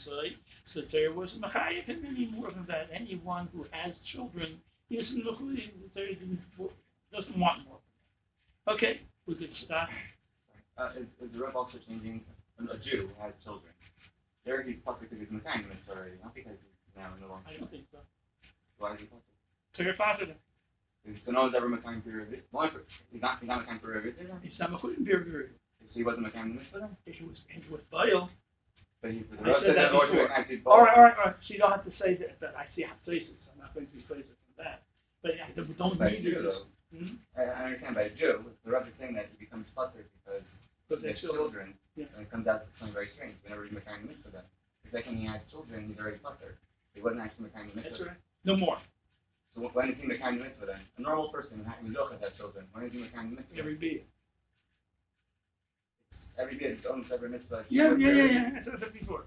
[0.74, 2.90] So there was machayev him any more than that.
[2.94, 4.58] Anyone who has children
[4.90, 5.24] isn't
[7.12, 7.80] doesn't want more.
[8.68, 9.90] Okay, we could stop.
[10.78, 12.22] Uh, is, is the Rebbe also changing
[12.60, 13.74] a Jew has children?
[14.46, 17.48] There he's public because he's Mekayim already, not because he's now no longer.
[17.48, 18.00] I don't think so.
[18.78, 19.28] Why is he public?
[19.76, 20.40] So you're positive.
[21.26, 22.44] So no one's ever Mekayim for Revit.
[23.12, 24.16] He's not, he's not Mekayim for Revit.
[24.44, 25.56] He's not Mekayim for Revit.
[25.80, 26.90] So he wasn't Mekayim for?
[27.06, 28.30] He was, he was Baal.
[29.02, 30.28] But he, the I said that Lord before.
[30.68, 31.36] All right, all right, all right.
[31.48, 33.40] So you don't have to say that, that I see places.
[33.48, 34.84] I'm not going to be places from that.
[35.24, 36.68] But I don't need Jew, it.
[36.92, 37.16] Hmm?
[37.38, 38.44] I, I understand by Jew.
[38.66, 40.44] The Rebbe is saying that he becomes flustered because
[40.90, 42.10] They has children, yeah.
[42.18, 43.38] and it comes out to something very strange.
[43.46, 44.42] Whenever he's Mekayim for them.
[44.90, 46.58] The second he has children, he's already flustered.
[46.98, 48.18] He wasn't actually Mekayim that's for right.
[48.42, 48.82] No more.
[49.54, 50.82] So when is he Mekayim for them?
[50.98, 52.66] A normal person who's also has children.
[52.74, 53.46] When is he Mekayim them?
[53.54, 54.02] Every beer.
[56.42, 57.66] Every bit its own separate mitzvah.
[57.70, 58.50] Yeah, yeah, yeah, yeah.
[58.58, 59.26] I said that before.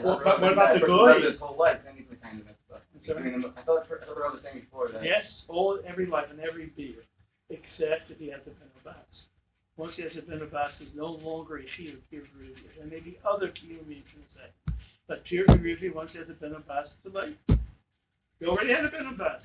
[0.00, 1.20] Well, but what about the goy?
[1.20, 2.80] His whole life, then he's Mekayim mitzvah.
[2.96, 3.28] He's sorry?
[3.28, 5.04] doing the- I thought, I thought was saying before that.
[5.04, 7.04] Yes, all every life and every beer,
[7.50, 8.71] except if he has a benabas.
[9.76, 12.54] Once he has a benabas, he's no longer a shiur peer review.
[12.76, 14.74] There may be other peer review can say,
[15.08, 17.36] but peer review once he has a benabas, it's too late.
[18.38, 19.40] He already had a benabas.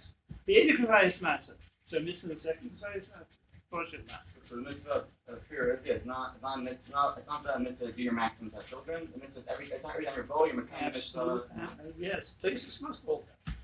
[0.46, 1.56] The is matzah,
[1.92, 3.38] so missing the second kavayis matzah.
[3.72, 4.38] Bullshit matzah.
[4.50, 7.44] So the mitzvah of fear is, yeah, it's not, it's not, it's not, it's not
[7.44, 9.08] the mitzvah to do your maximum have children.
[9.12, 11.68] The mitzvah is every, it's not every time you're bowl, you're Mekayim Absolute, uh,
[12.00, 13.56] yes, places must hold that.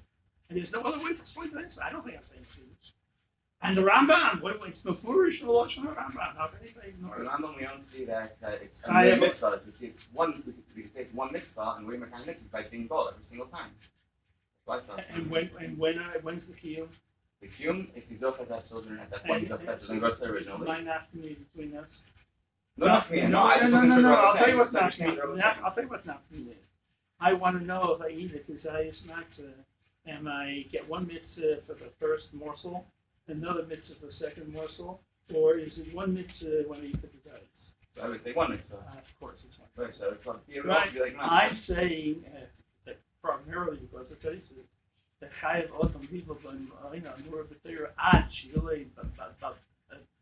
[0.49, 1.71] And there's no other way to explain this.
[1.80, 2.72] I don't think I'm saying huge.
[3.63, 6.36] And the Rambam, what, it's no flourish the Lashon Rambam.
[6.38, 7.28] How can anybody ignore it?
[7.28, 9.62] Rambam, we don't see that, that it's a I mitzvah.
[9.65, 12.52] We see it's one, we could, we could take one mitzvah and we're Mekayim mitzvah
[12.52, 13.71] by being bowl every single time.
[14.67, 15.15] That's I.
[15.15, 16.88] And when, and when, uh, when's the kiyum?
[17.41, 20.19] The Kiyum, if he's also has children at that point, also has children, goes to
[20.19, 20.58] the original.
[20.60, 21.88] Might not be between us.
[22.78, 25.06] No, not me, no, no, no, no, no, I'll tell you what's not me.
[25.08, 25.63] the other Now, thing.
[25.65, 26.54] I'll tell you what's not me.
[27.19, 29.52] I want to know if I eat a kazayas matzah,
[30.08, 32.86] am I get one mitzvah for the first morsel,
[33.27, 35.01] another mitzvah for the second morsel,
[35.33, 37.09] or is it one mitzvah when I eat the?
[37.95, 38.75] So I would say one mitzvah.
[38.75, 39.69] Uh, of course, it's one.
[39.77, 40.89] Right, so it's you Right.
[40.95, 41.15] like.
[41.19, 42.45] I'm saying uh,
[42.86, 44.65] that primarily because of cases
[45.21, 48.88] the chayav otam people from you know more b'teir ad shilei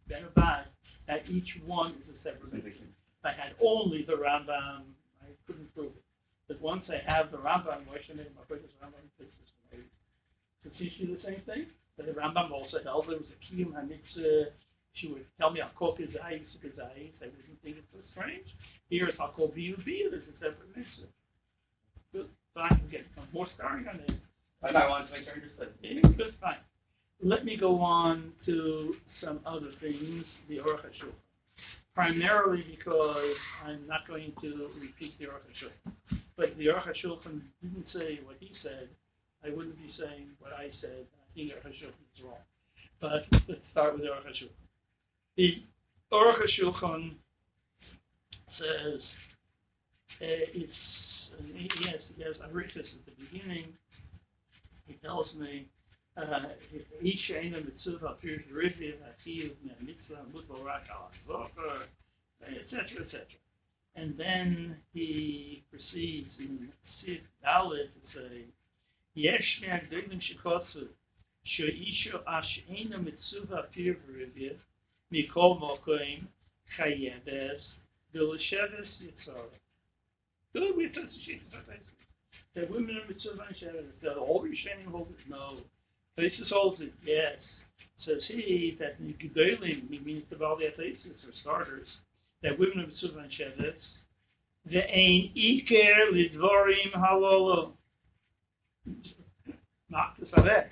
[0.09, 0.65] benabad
[1.07, 2.69] that each one is a separate mitzvah.
[2.69, 4.83] If I had only the Rambam,
[5.21, 6.03] I couldn't prove it.
[6.47, 9.29] But once I have the Rambam, why should I make my previous Rambam fix
[9.71, 9.79] this?
[10.63, 11.65] To teach you the same thing,
[11.97, 14.51] the Rambam also held there was a kiyum hamitzvah.
[14.93, 17.13] She would tell me I'll call kazayis kazayis.
[17.21, 18.47] I wouldn't think it's so strange.
[18.89, 20.09] Here it's I'll call biu biu.
[20.11, 21.07] There's a separate mitzvah.
[22.13, 22.27] Good.
[22.53, 24.19] So I can get more starring on it.
[24.63, 25.73] I know, I wanted to make sure you understood.
[25.81, 26.57] Yeah, Good, fine.
[27.23, 31.17] Let me go on to some other things, the Aruch HaShulchan.
[31.95, 36.19] Primarily because I'm not going to repeat the Aruch HaShulchan.
[36.35, 38.89] But the Aruch HaShulchan didn't say what he said.
[39.45, 42.43] I wouldn't be saying what I said in Aruch HaShulchan is wrong.
[42.99, 44.49] But let's start with the Aruch HaShulchan.
[45.37, 45.63] The
[46.11, 47.11] Aruch HaShulchan
[48.59, 49.01] says,
[50.21, 50.71] uh, it's,
[51.81, 53.73] yes, yes, I read this at the beginning.
[54.85, 55.67] He tells me,
[56.17, 56.39] uh,
[57.01, 60.83] each shein of mitzvah appears to review achiv mitzvah mutal rak
[62.43, 63.25] etc., etc.
[63.95, 68.45] And then he proceeds in Sif Dalit to say,
[69.13, 70.87] Yesh me'agdolim shikotsu
[71.44, 74.50] שאישו אש אינו מצווה פירוש רבי,
[75.10, 76.26] מכל מקום
[76.76, 77.62] חייבס,
[78.14, 79.50] ולשבס יצור.
[80.54, 81.40] Good, we have to see
[82.54, 83.84] that women are mitzvah and shadow.
[84.02, 85.28] That all your standing hold it?
[85.28, 85.58] No.
[86.16, 87.36] Faces holds it, yes.
[88.06, 91.88] Says he that the Gedolim, means the Baal Thesis or starters,
[92.42, 93.74] that women are mitzvah and shadow.
[94.64, 97.72] The ein iker lidvorim halolo.
[99.90, 100.70] Not the savek,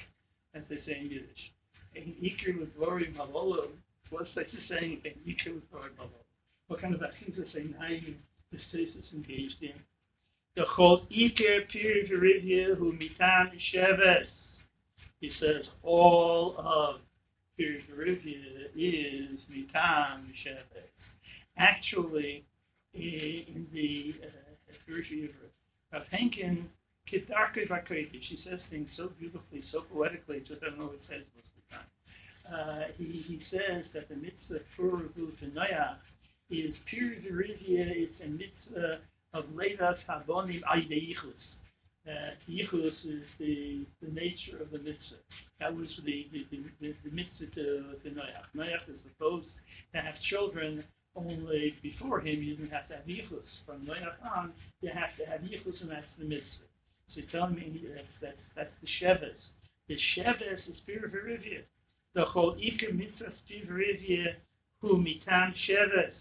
[0.55, 1.51] as they say in Yiddish.
[1.95, 3.69] Ein iker lidvorim halolo.
[4.09, 5.01] What's that saying?
[5.05, 6.23] Ein iker lidvorim halolo.
[6.67, 7.11] What kind of are
[7.53, 7.73] saying?
[7.79, 8.15] How you
[8.51, 9.73] this thesis engaged in?
[10.55, 14.25] The whole Iker Pirivirivya who mitam sheves.
[15.19, 17.01] He says all of
[17.59, 20.89] Pirivirivya is mitam sheves.
[21.57, 22.45] Actually,
[22.93, 26.65] in the uh, of Henkin,
[27.11, 31.23] Vakreti, she says things so beautifully, so poetically, just I don't know what it says
[31.35, 31.89] most of the time.
[32.49, 35.97] Uh, he, he says that the mitzvah Furavu Tanayach
[36.49, 38.99] is pure Pirivirivya, it's a mitzvah
[39.33, 41.43] of Levas Habonim Aide Yichus.
[42.07, 45.21] Uh, yichus is the, the nature of the mitzvah.
[45.59, 47.65] That was the, the, the, the, the mitzvah to,
[48.01, 48.49] to Noach.
[48.55, 49.45] Noach is supposed
[49.93, 50.83] to have children
[51.15, 53.45] only before him you didn't have to have yichus.
[53.65, 56.68] From Noach on, you have to have yichus, and that's the mitzvah.
[57.14, 59.40] So tell me that's, that's, that's the Sheves.
[59.88, 61.62] The Sheves is Pir Verivia.
[62.14, 64.34] The whole Iker mitzvah Pir Verivia,
[64.80, 66.12] who mitan Sheves.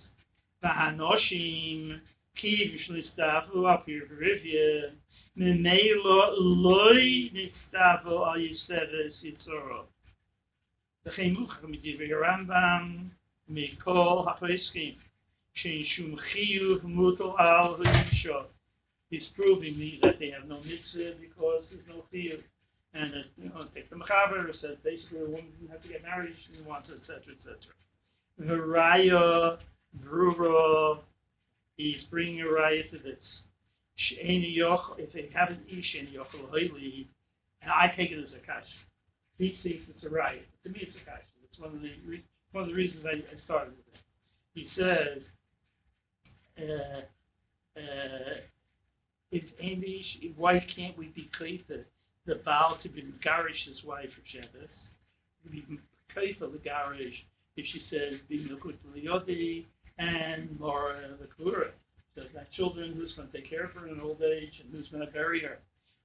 [0.64, 2.00] Vahanoshim
[2.38, 4.94] kiv shlistavu al pirivia
[5.38, 9.88] memelo loy nitstavu al yiseves yitzoro.
[11.06, 13.08] וכן מוכר מדברי הרמב"ם
[13.50, 14.96] מכל הפסקים
[15.54, 18.42] שאין שום חיוב מוטל על האישה.
[19.11, 22.43] He's proving me that they have no mitzvah because there's no chiyuv.
[22.95, 26.03] And it, you know, take the Mechaber says basically a woman doesn't have to get
[26.03, 27.57] married, she wants etc., etc.
[28.41, 29.59] Viraya,
[30.05, 30.99] Brura,
[31.77, 33.19] he's bringing a raya to this.
[33.99, 36.55] If they have an ish yochel
[37.63, 38.69] and I take it as a kash.
[39.39, 40.41] He thinks it's a raya.
[40.65, 41.25] To me, it's a kash.
[41.45, 41.91] It's one of the
[42.53, 44.01] one of the reasons I, I started with it.
[44.55, 45.23] He says,
[46.59, 47.03] uh,
[47.79, 48.35] uh,
[49.31, 51.85] if Amish, why can't we be kaifa
[52.27, 54.69] the Baal to be garish his wife for Shabbos?
[55.51, 55.65] Be
[56.17, 57.15] kaifa the garish
[57.57, 59.67] if she says be nukut liyodi
[59.99, 61.71] and more the kura.
[62.15, 64.89] So that children who's going to take care of her in old age and who's
[64.89, 65.59] going to bury her.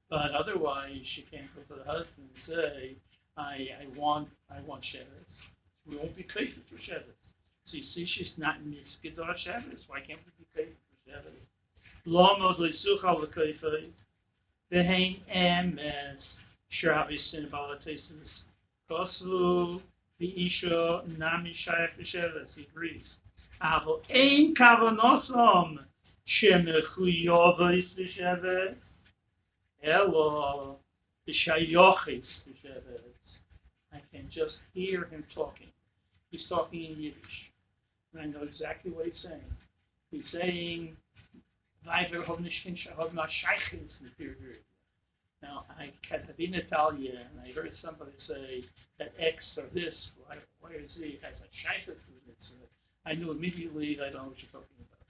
[0.09, 2.95] But otherwise, she can't go to the husband and say,
[3.37, 5.25] I, I want I want Shabbos.
[5.89, 7.17] We won't be kaifa for Shabbos.
[7.71, 9.81] So you see, she's not in mitzvah Shabbos.
[9.87, 11.52] Why can't we be kaifa for Shabbos?
[12.05, 13.89] Lomos leisucha lekoifei,
[14.69, 16.19] behain emes,
[16.71, 18.29] shiravisin balatesis,
[18.89, 19.81] koslu
[20.19, 23.05] veisho nami shayach v'sheles, he agrees.
[23.61, 25.77] Avo ein kavonosom,
[26.27, 28.75] shemechuyovis v'sheves,
[29.83, 30.79] elo
[31.27, 33.13] v'shayochis v'sheves.
[33.93, 35.67] I can just hear him talking.
[36.31, 37.51] He's talking in Yiddish.
[38.11, 39.41] And I know exactly what he's saying.
[40.11, 40.97] He's saying
[44.17, 44.37] Period.
[44.39, 44.59] Er
[45.43, 48.63] now, I have been in and I heard somebody say
[48.97, 49.93] that X or this,
[50.31, 52.39] Y, y or Z has a sheiches in it.
[52.47, 52.55] So
[53.05, 55.03] I knew immediately I don't know what you're talking about.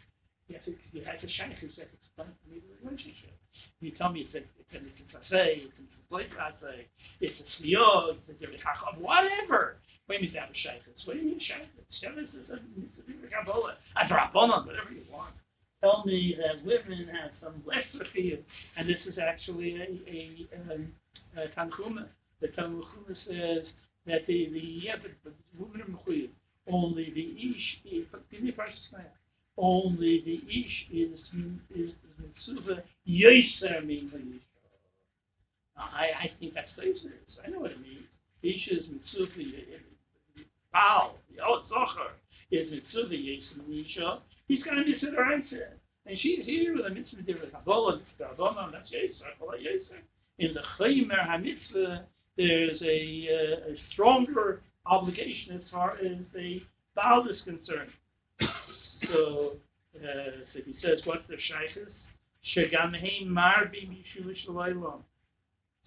[0.49, 3.37] Yes, it, you had to shine who said to me the relationship.
[3.79, 6.89] You tell me it's a it's a mitzvah, it's a blake say,
[7.21, 9.77] it's a siyod, it's a whatever.
[10.07, 11.05] What do you mean have a shaykhis?
[11.05, 11.85] What do you mean shaykhis?
[12.01, 15.37] Shaykhis is a mitzvah kabbalah, a drabonon, whatever you want.
[15.83, 18.39] Tell me that women have some lesser chiyuv,
[18.77, 20.87] and this is actually a a, um,
[21.35, 22.07] a tanchuma.
[22.39, 23.67] The tanchuma says
[24.07, 26.29] that the the yeah, but, women are mechuyev
[26.71, 28.05] only the ish is
[29.57, 31.19] only the ish is
[31.75, 34.39] is mitzvah yoser min
[35.75, 37.01] I I think that's is.
[37.45, 38.07] I know what it means.
[38.41, 39.27] Ish is mitzvah
[40.71, 42.11] Baal Yotzocher
[42.51, 47.23] is mitzvah yoser He's going to mitzvah answer, and she's here with a mitzvah
[48.71, 50.01] that's yoser yoser.
[50.39, 52.03] In the chaymer hamitzvah,
[52.37, 56.61] there's a, uh, a stronger obligation as far as the
[56.95, 57.91] Baal is concerned.
[59.07, 59.53] so,
[59.95, 61.37] uh, so he says, what's the?
[62.55, 64.45] Shegam hein marbi mishulish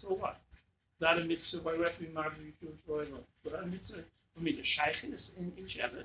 [0.00, 0.40] So what?
[1.00, 1.60] That a mitzvah,
[2.00, 3.18] be married to Yeshua Shloimo?
[3.44, 4.04] That a mitzvah,
[4.34, 6.04] for me, the shaykhis in, in Shevetz.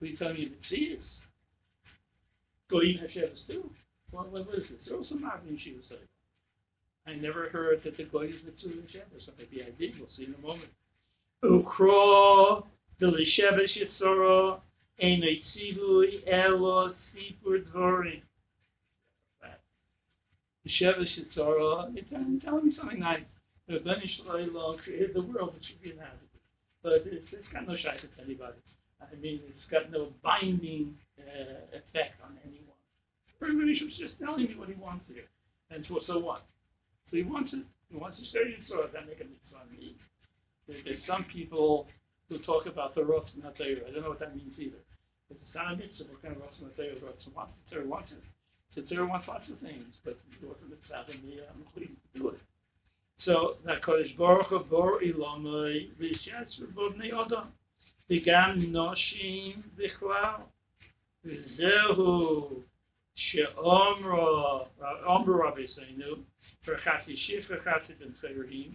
[0.00, 0.98] We tell me the tziyas.
[2.70, 3.70] Goyim Shevetz too.
[4.10, 4.78] what, what is this?
[4.86, 6.08] They're also married in Yeshiva Seder.
[7.06, 9.26] I never heard that the Goyim mitzvah in Shevetz.
[9.26, 9.98] So maybe I did.
[9.98, 10.70] We'll see in a moment.
[11.44, 12.66] Ukro,
[13.00, 14.60] the Shevetz Yitzorah,
[15.02, 18.22] Ein Eitzivui, Elo, Sipur Dvorim.
[20.66, 22.08] Yitzorah, it's
[22.42, 23.20] telling me something nice.
[23.68, 23.80] The
[24.84, 26.28] created the world, it should be inhabited.
[26.82, 28.58] But it's, it's got no shaykhs to anybody.
[29.00, 32.64] I mean, it's got no binding uh, effect on anyone.
[33.40, 35.28] Was just telling me what he wants here.
[35.70, 36.46] And so, so what?
[37.10, 37.66] So he wants it.
[37.90, 39.96] He wants to share Yitzorah, that make a mitzvah me.
[40.66, 41.86] There, there's some people
[42.28, 43.84] who talk about the Rosh Natayr.
[43.84, 44.80] I don't know what that means either.
[45.30, 47.52] It's not a mitzvah, what kind of Rosh Natayr Rosh wants.
[47.68, 48.24] The Torah wants it.
[48.74, 52.28] The Torah wants lots of things, but it wasn't mitzvah, and I'm including to do
[52.32, 52.40] it.
[53.24, 57.52] So the Kodesh Baruch Hu Bor Ilamai V'Yishatz Rebodnei Odom
[58.09, 60.35] וגם נשים בכלל
[61.25, 62.63] וזהו
[63.15, 64.65] שאומרו
[65.05, 66.15] אומרו רבינו
[66.65, 68.71] פרחתי שיף פרחתי בן חיירים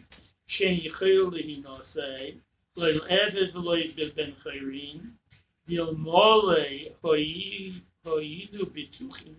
[0.47, 2.39] שאין יכול להינוסי
[2.77, 5.01] לא ילעבד ולא יגדל בן חיירים
[5.69, 6.89] ילמולי
[8.03, 9.35] הוינו בטוחים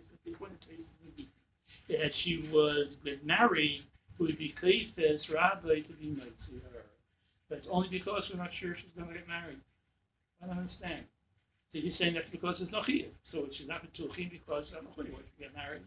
[1.87, 2.87] that she was
[3.23, 3.83] married
[4.19, 6.85] would be Kaifes Rabbi to be Mitzi her.
[7.49, 9.59] That's only because we're not sure she's going to get married.
[10.42, 11.04] I don't understand.
[11.72, 13.08] So you're saying that's because it's not here.
[13.30, 15.82] So she's not be Betuchim because I'm not going to get married.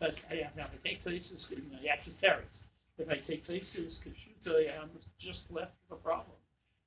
[0.00, 2.50] But I have now to take places, you have to terrace.
[2.98, 3.94] If I take places,
[4.46, 4.90] I'm
[5.20, 6.36] just left with a problem.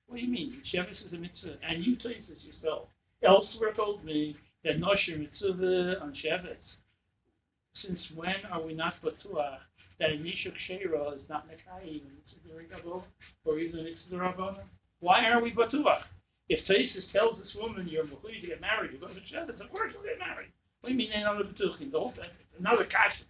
[0.08, 0.62] What do you mean?
[0.68, 2.89] Shevis is a mitzvah, and you places yourself.
[3.24, 6.60] Elsewhere told me that Nosher mitzvah on Shevis.
[7.82, 9.60] Since when are we not batuach
[9.99, 11.62] that a Mishuk Sheira is not it's
[12.45, 12.68] a very
[13.45, 14.64] or even the Rabbana.
[14.99, 16.03] Why are we Batuach?
[16.48, 19.70] If Taisus tells this woman you're Mukhui to get married, you go to Shabbos, of
[19.72, 20.54] course you'll get married.
[20.82, 21.91] What do you mean they're not Batuchim?
[21.91, 22.30] The whole thing,
[22.60, 23.26] another kasha.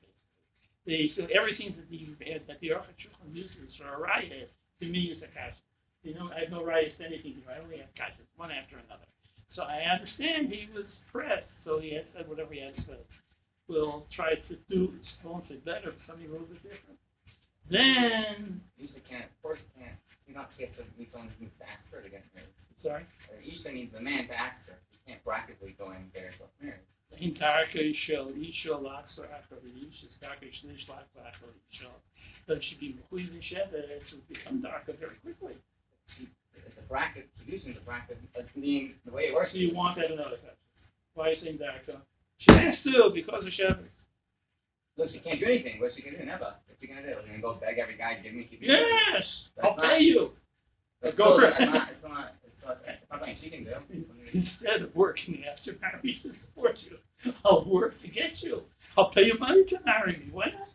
[0.83, 2.13] They, so everything that the
[2.47, 4.45] that the Aruch HaShulchan uses for a raya
[4.81, 5.57] to me is a kasha.
[6.03, 7.49] You know, I have no raya to anything here.
[7.49, 9.07] I only have kashas, one after another.
[9.55, 13.01] So I understand he was pressed, so he had said whatever he had said
[13.67, 16.99] will try to do sponsor better, something a little bit different.
[17.71, 19.97] Then usually can't, of course can't.
[20.27, 22.51] You not meet someone who needs to ask her to get married.
[22.85, 23.01] Sorry.
[23.33, 24.77] Or usually needs the man to act her.
[24.93, 26.85] You can't practically go in there and get herself married.
[27.17, 31.97] In Tarka Yishel, Yishel Laksar Achar Yish, Tarka Shlish Laksar Achar Yishel.
[32.45, 35.57] That should be Mechuy Visheva, it will become darker very quickly.
[36.19, 39.49] It's a practice, producing the practice, but meaning the way it works.
[39.51, 40.61] So you want that another question.
[41.15, 41.97] Why are you saying darker?
[42.37, 43.89] She has to because of Shabbat.
[44.97, 45.79] Look, she can't do anything.
[45.79, 46.25] What's she gonna do?
[46.25, 46.53] Never.
[46.67, 47.15] What's she gonna do?
[47.23, 48.67] She's gonna go beg every guy, give me, keep me.
[48.69, 49.25] Yes,
[49.63, 50.31] I'll pay you.
[51.17, 51.55] Go for it.
[52.65, 54.05] It's not, it's it's it's can do.
[54.33, 56.97] Instead of working after marriage to support you,
[57.45, 58.61] I'll work to get you.
[58.97, 60.29] I'll pay you money to marry me.
[60.31, 60.69] Why not?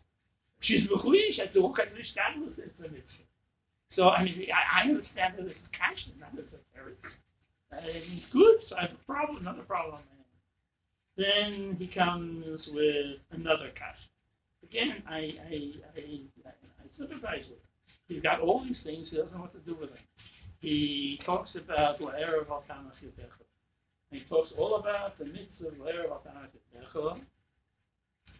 [0.61, 1.41] She's mechuyesh.
[1.41, 2.07] I have to walk this.
[3.97, 6.57] So I mean, I, I understand that is passion, not as a.
[7.73, 8.59] Uh, it's good.
[8.69, 10.01] So I have a problem, another problem.
[11.17, 13.99] Then he comes with another cast.
[14.65, 16.01] Again, I, I, I,
[16.47, 16.53] I
[16.99, 17.71] sympathize with him.
[18.09, 19.99] He's got all these things, he doesn't know what to do with them
[20.60, 23.46] He talks about La'er of Altanach Yedecha.
[24.12, 27.20] He talks all about the mitzvah of La'er of Altanach Yedecha.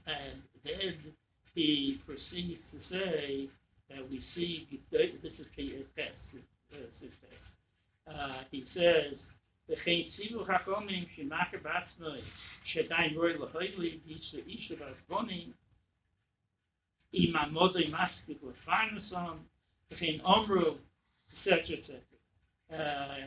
[0.08, 0.96] And then
[1.54, 3.50] he proceeds to say
[3.90, 6.10] that we see, this is K.S.
[8.08, 9.14] Uh, he says,
[9.70, 12.22] וכן ציוו חכמים שמאחר בעצמוי
[12.64, 15.52] שעדיין רואי להוילי איש לאיש ובעצבונים
[17.14, 19.38] עם המודוי מספיק לפרנסם
[19.92, 20.78] וכן אומרו
[21.46, 22.09] etc.
[22.73, 23.27] etc.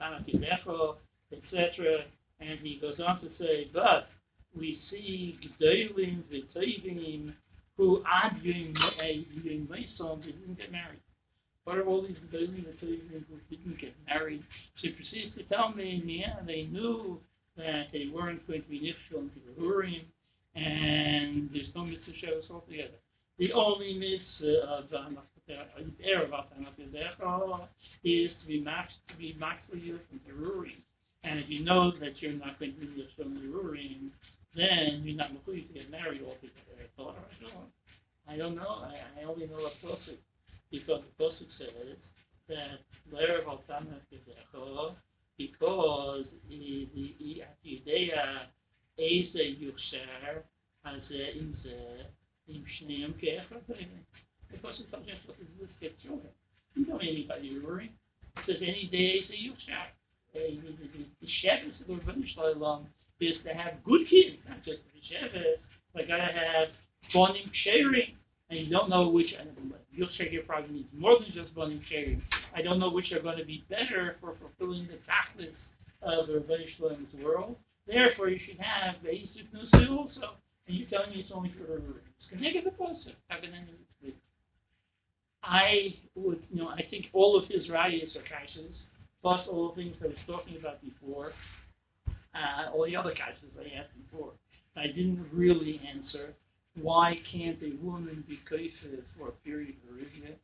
[0.00, 0.96] Uh, Kidecho,
[1.32, 2.04] etc.
[2.40, 4.08] And he goes on to say, but
[4.56, 7.32] we see G'daylim v'Tayvim
[7.76, 11.00] who ad Yim Meisom didn't get married.
[11.64, 12.96] What are all these Gedolim that who
[13.50, 14.42] didn't get married?
[14.76, 17.20] She proceeds to tell me, yeah, they knew
[17.56, 20.02] that they weren't going to be nifshel into the Hurim,
[20.54, 22.96] and there's no mitzvah shows altogether.
[23.38, 24.90] The only mitzvah of
[25.48, 26.78] Erevat, and that
[28.04, 30.82] is to be max to be Makriya from Terurim.
[31.24, 34.10] And if you know that you're not going to be from Terurim,
[34.54, 36.78] then you're not going to get married all together.
[36.80, 37.64] I thought, oh,
[38.28, 38.84] I don't know.
[38.84, 40.18] I, I only know a Posuk
[40.70, 41.96] because the Posuk says
[42.48, 42.80] that
[43.12, 44.94] Erevat Tanakh
[45.38, 48.46] because the Atidea
[48.98, 50.42] Eze Yushar
[50.84, 53.62] has in the in Shneim Kechot.
[54.50, 56.32] The you supposed to do this get children.
[56.74, 57.90] You don't need anybody worrying.
[58.36, 59.92] It says any day is a yuchshak.
[60.32, 62.86] The, the, the Shabbos of the Rebbeinu Shalom
[63.20, 65.58] is to have good kids, not just the Shabbos.
[65.94, 66.68] They gotta have
[67.14, 68.14] bonim sharing.
[68.50, 69.50] And you don't know which, and
[69.92, 72.22] Yuchshak here probably needs more than just bonim sharing.
[72.54, 75.52] I don't know which are going to be better for fulfilling the tachlis
[76.02, 77.56] of the Rebbeinu Shalom's world.
[77.86, 80.36] Therefore, you should have the Yisuf also.
[80.66, 82.70] And you're telling me it's only for it's connected to.
[83.28, 83.87] How can any of
[85.48, 88.68] I would, you know, I think all of his rayas are kashas,
[89.22, 91.32] plus all the things I was talking about before,
[92.34, 94.32] uh, all the other kashas I asked before.
[94.76, 96.34] I didn't really answer
[96.82, 100.34] why can't a woman be kafir for a period of arrhythmia?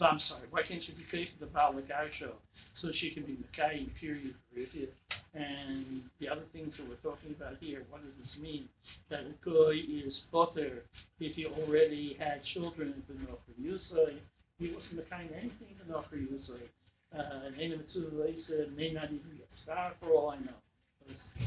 [0.00, 1.74] I'm sorry, why can't she be kafir the Baal
[2.18, 2.32] show
[2.80, 4.88] so she can be Makai period of arrhythmia?
[5.34, 8.68] And the other things that we're talking about here, what does this mean?
[9.10, 10.84] That a guy is butter
[11.20, 14.16] if he already had children the Nocher Yusai,
[14.58, 16.68] he wasn't Makai anything in the Nocher Yusai.
[17.14, 18.44] Uh, Name of a race
[18.76, 20.58] may not even get started for all I know.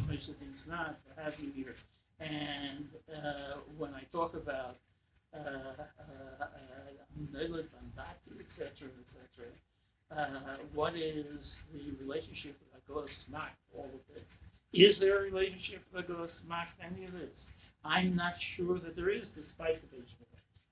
[0.08, 1.76] Most of the things not, to have you here.
[2.20, 4.78] And uh, when I talk about
[8.60, 9.52] etc., etc.
[10.12, 11.26] uh, what is
[11.74, 14.26] the relationship with Hagahos Smak, all of it?
[14.74, 17.30] Is there a relationship with Hagahos Smak, any of this?
[17.84, 20.28] I'm not sure that there is, despite the Beis Shmuel.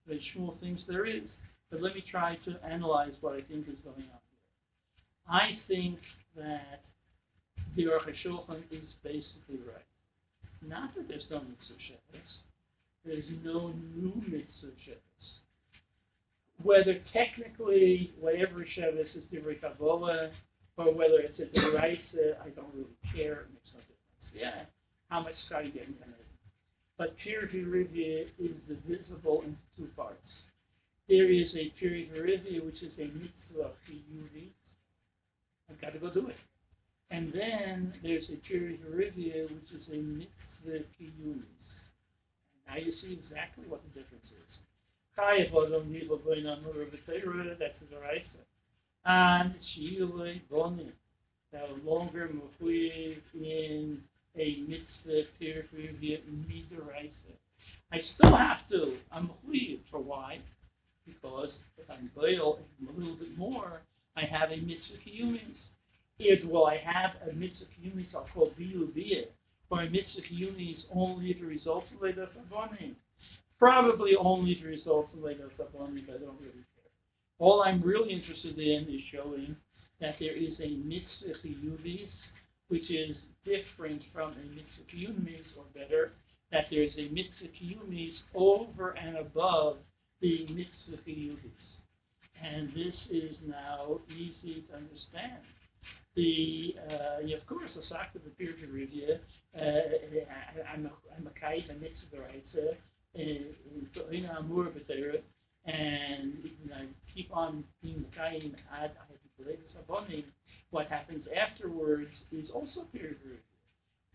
[0.10, 1.24] Beishmuel thinks there is,
[1.72, 5.30] but let me try to analyze what I think is going on here.
[5.30, 6.00] I think
[6.36, 6.84] that
[7.76, 9.86] the Aruch HaShulchan is basically right.
[10.66, 12.32] Not that there's no mitzvah Shabbos.
[13.06, 14.72] There's no new mitzvah.
[16.64, 20.32] Whether technically whatever Shabbos is Divrei Kabbalah
[20.78, 23.42] or whether it's a Deraisa, I don't really care.
[23.42, 24.34] It makes no difference.
[24.34, 24.66] Yeah,
[25.10, 25.96] how much sky you get in
[26.98, 30.18] But Pir review is divisible into two parts.
[31.10, 34.50] There is a Pir Virivia, which is a mitzvah chiyuvi.
[35.70, 36.36] I've got to go do it.
[37.12, 41.44] And then there's a Pir Virivia, which is a mitzvah kiyumis.
[42.68, 44.48] Now you see exactly what the difference is.
[47.60, 48.42] That's the Raisa.
[49.06, 50.92] And Shiilei Bonim,
[51.54, 54.04] no longer Mechuyev in
[54.36, 57.34] a mitzvah Pirfirvia Midaraisa.
[57.92, 60.40] I still have to, I'm Mechuyev, for why?
[61.08, 63.82] Because if I'm Baal a little bit more,
[64.16, 65.56] I have a mitzvah kiyumis.
[66.20, 69.28] Is will I have a mitzvah kiyumis I'll call biyu biyah
[69.70, 72.96] by mitzvah yunis only if it results in Leda Sabonim.
[73.60, 76.92] Probably only if it results in Leda Sabonim, but I don't really care.
[77.40, 79.56] All I'm really interested in is showing
[80.00, 82.10] that there is a mitzvah yunis,
[82.70, 86.14] which is different from a mitzvah yunis, or better,
[86.52, 89.78] that there's a mitzvah yunis over and above
[90.22, 91.68] the mitzvah yunis.
[92.44, 95.42] And this is now easy to understand.
[96.16, 97.82] The uh, of course the
[98.16, 99.18] of the peer review
[99.56, 102.44] uh, uh, I'm a I'm a kite a mitzvah right
[103.14, 105.22] in Amur B'Teira
[105.66, 108.92] and you know, keep on being the kaim ad
[109.78, 110.24] sabonim
[110.72, 113.38] what happens afterwards is also peer review.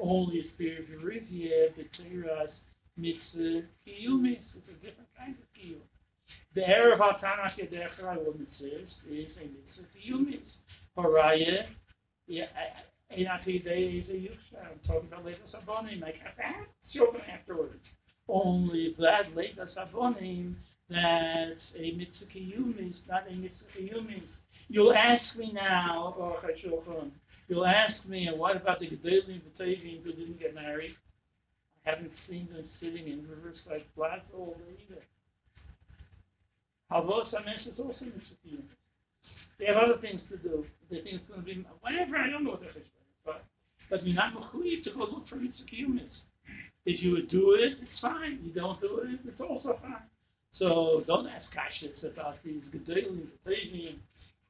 [0.01, 2.55] Only is peer review B'Teira's
[2.97, 5.87] mitzvah kiyumis it's a different kind of kiyum
[6.55, 10.41] the Erev HaTanach Yedech Ra Mitzvah is a mitzvah kiyumis
[10.97, 11.65] Haraya
[12.27, 12.45] yeah,
[13.11, 16.03] in actually days a youth I'm talking about later sabonim.
[16.03, 17.81] I have to children afterwards.
[18.29, 20.55] Only that later sabonim
[20.89, 24.23] that's a mitzvah kiyumis, not a mitzvah kiyumis.
[24.69, 26.39] You'll ask me now, or
[27.49, 30.97] you'll ask me, and what about the Gedalim Batavim who didn't get married?
[31.85, 35.03] I haven't seen them sitting in Riverside Plaza all day either.
[36.93, 38.77] Havos Hamesh is also mitzvah kiyumis.
[39.59, 40.67] They have other things to do.
[40.91, 42.17] They think it's going to be whatever.
[42.17, 42.73] I don't know what they're
[43.25, 43.45] but
[43.91, 45.65] but you're not mechuyev to go look for mitzvah
[46.85, 48.41] If you would do it, it's fine.
[48.45, 50.09] You don't do it, it's also fine.
[50.59, 53.97] So don't ask kashas about these gedolim, gedolim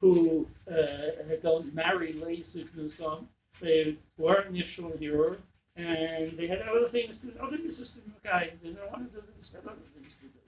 [0.01, 3.25] who uh, don't marry lazy nusam.
[3.61, 5.37] They weren't nishul here,
[5.77, 8.11] and they had other things, other business to do.
[8.23, 10.39] They don't want to do this, have other things to do.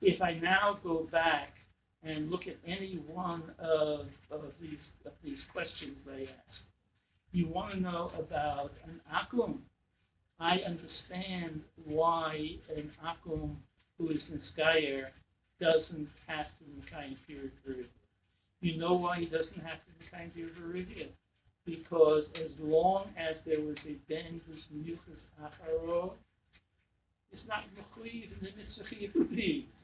[0.00, 1.52] If I now go back
[2.02, 6.60] and look at any one of, of these of these questions they ask.
[7.32, 9.58] You want to know about an akum.
[10.38, 13.56] I understand why an akum
[13.98, 15.06] who is Niskayer
[15.60, 17.86] doesn't have to be kind period Berivia.
[18.60, 21.08] You know why he doesn't have to kind period Berivia?
[21.64, 26.12] Because as long as there was a ben who's muchas acharo,
[27.32, 28.86] it's not mechuyev in the mitzvah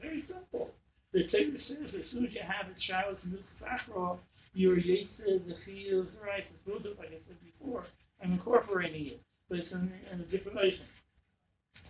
[0.00, 0.70] Very simple.
[1.12, 4.18] The Torah says as soon as you have a child to move to
[4.54, 7.86] you're Yetzer, the Chiyuv, the right, the Buddha, like I said before,
[8.22, 10.84] I'm incorporating it, but it's in, in a different version.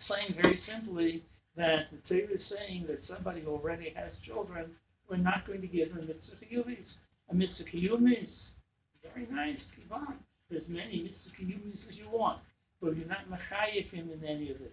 [0.07, 1.23] Saying very simply
[1.57, 4.71] that the Torah is saying that somebody already has children,
[5.09, 6.87] we're not going to give them mitzvah kiyumis.
[7.29, 8.31] A mitzvah kiyumis,
[9.03, 10.15] very nice, keep on.
[10.49, 12.39] There's many mitzvah kiyumis as you want,
[12.81, 14.71] but you're not machayif in any of this.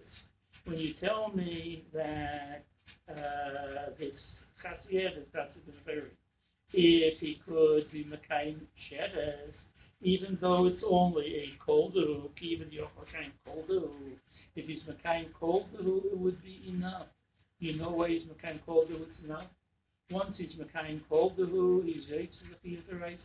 [0.71, 2.63] When you tell me that
[3.09, 4.13] uh, this
[4.63, 5.25] chasiyah is
[5.85, 6.03] very
[6.71, 8.55] if he could be Mekayim
[8.87, 9.51] Sheres,
[9.99, 13.89] even though it's only a Koldu, even the Yochakayim Koldu,
[14.55, 17.07] if he's Mekayim Koldu, it would be enough.
[17.59, 19.47] You know why he's Mekayim Koldu, it's enough?
[20.09, 23.19] Once he's Mekayim Koldu, he's Yitzhak the Raisa.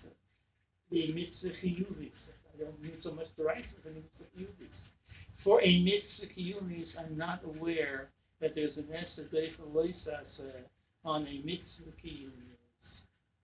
[0.90, 2.10] The Mitzvah Chiyuvis.
[2.52, 4.95] I don't need so much the Raisa, but the Mitzvah Chiyuvis.
[5.46, 8.08] For a Mitzvah Chiyuvis, I'm not aware
[8.40, 10.26] that there's an Esther Defa Loisas
[11.04, 12.58] on a Mitzvah Chiyuvis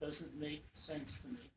[0.01, 1.49] doesn't make sense to me.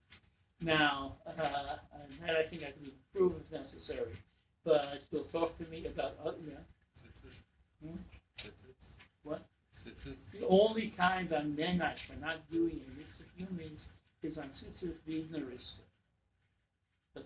[0.61, 4.17] Now, uh, that I think I can prove if necessary.
[4.65, 6.37] But you'll talk to me about other.
[6.47, 7.91] Yeah.
[7.91, 7.97] Hmm?
[9.25, 9.45] What?
[9.85, 13.81] The only time I'm menash for not doing a mix of humans
[14.23, 15.59] is on tzitzit v'idnaris.
[17.15, 17.25] But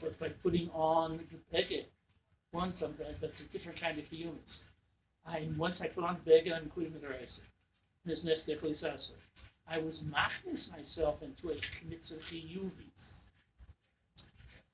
[0.00, 1.86] but by putting on the beged,
[2.52, 4.38] once I'm that's a different kind of humans.
[5.26, 7.00] I once I put on the beged, I'm including the.
[8.04, 9.16] There's neftek lisasa.
[9.66, 11.56] I was machnis myself into a
[11.88, 12.92] mitzvah chiyuvi.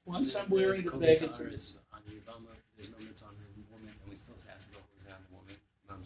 [0.05, 4.11] Once I'm wearing the beged, on the Yavama, there's no mitzvah on the woman, and
[4.11, 5.55] we still have to go around the woman.
[5.87, 6.03] Mam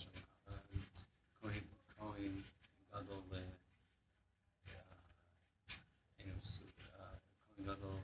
[1.40, 1.64] Kohen,
[1.96, 2.44] Kohen,
[2.92, 3.24] Gadol,
[6.20, 6.36] you know,
[7.56, 8.03] Kohen Gadol.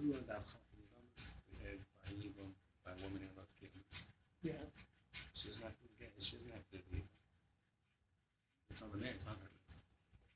[0.00, 0.40] That
[2.08, 2.48] by
[2.88, 3.44] by woman in Lot
[4.40, 4.56] Yeah.
[5.36, 5.76] She's not,
[6.24, 7.04] she doesn't have to be
[8.80, 9.44] on the man, it's.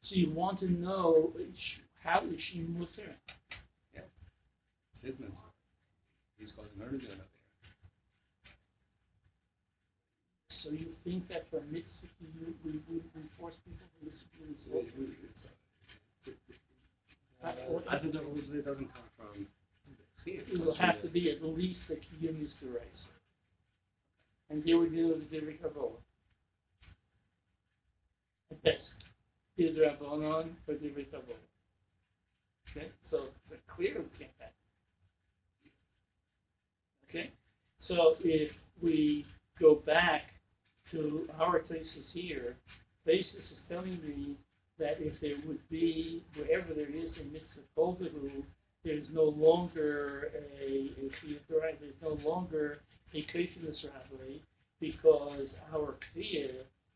[0.04, 1.32] So you want to know
[2.04, 3.16] how is she mutter?
[3.96, 4.04] Yeah.
[5.00, 6.52] He's
[7.16, 7.24] to.
[10.60, 13.00] So you think that for mitzvah we, we, we
[13.64, 15.63] people to listen to
[17.44, 19.46] I that it doesn't come from.
[20.26, 23.04] It will have to be at least the kiyum is to raise.
[24.50, 25.96] And here we deal with the Rikavola
[28.64, 28.78] best
[29.58, 31.38] is Rabbanon for the Ritavon.
[32.70, 34.50] Okay, so it's clear we can't have.
[37.08, 37.30] Okay,
[37.86, 38.50] so if
[38.82, 39.24] we
[39.60, 40.22] go back
[40.90, 42.56] to our thesis here,
[43.04, 44.34] thesis is telling me
[44.78, 47.64] that if there would be, wherever there is a mitzvah
[48.84, 50.90] there's no longer a,
[51.80, 52.80] there's no longer
[53.14, 54.38] a Keshinus Rabbi,
[54.80, 56.50] because our Kriya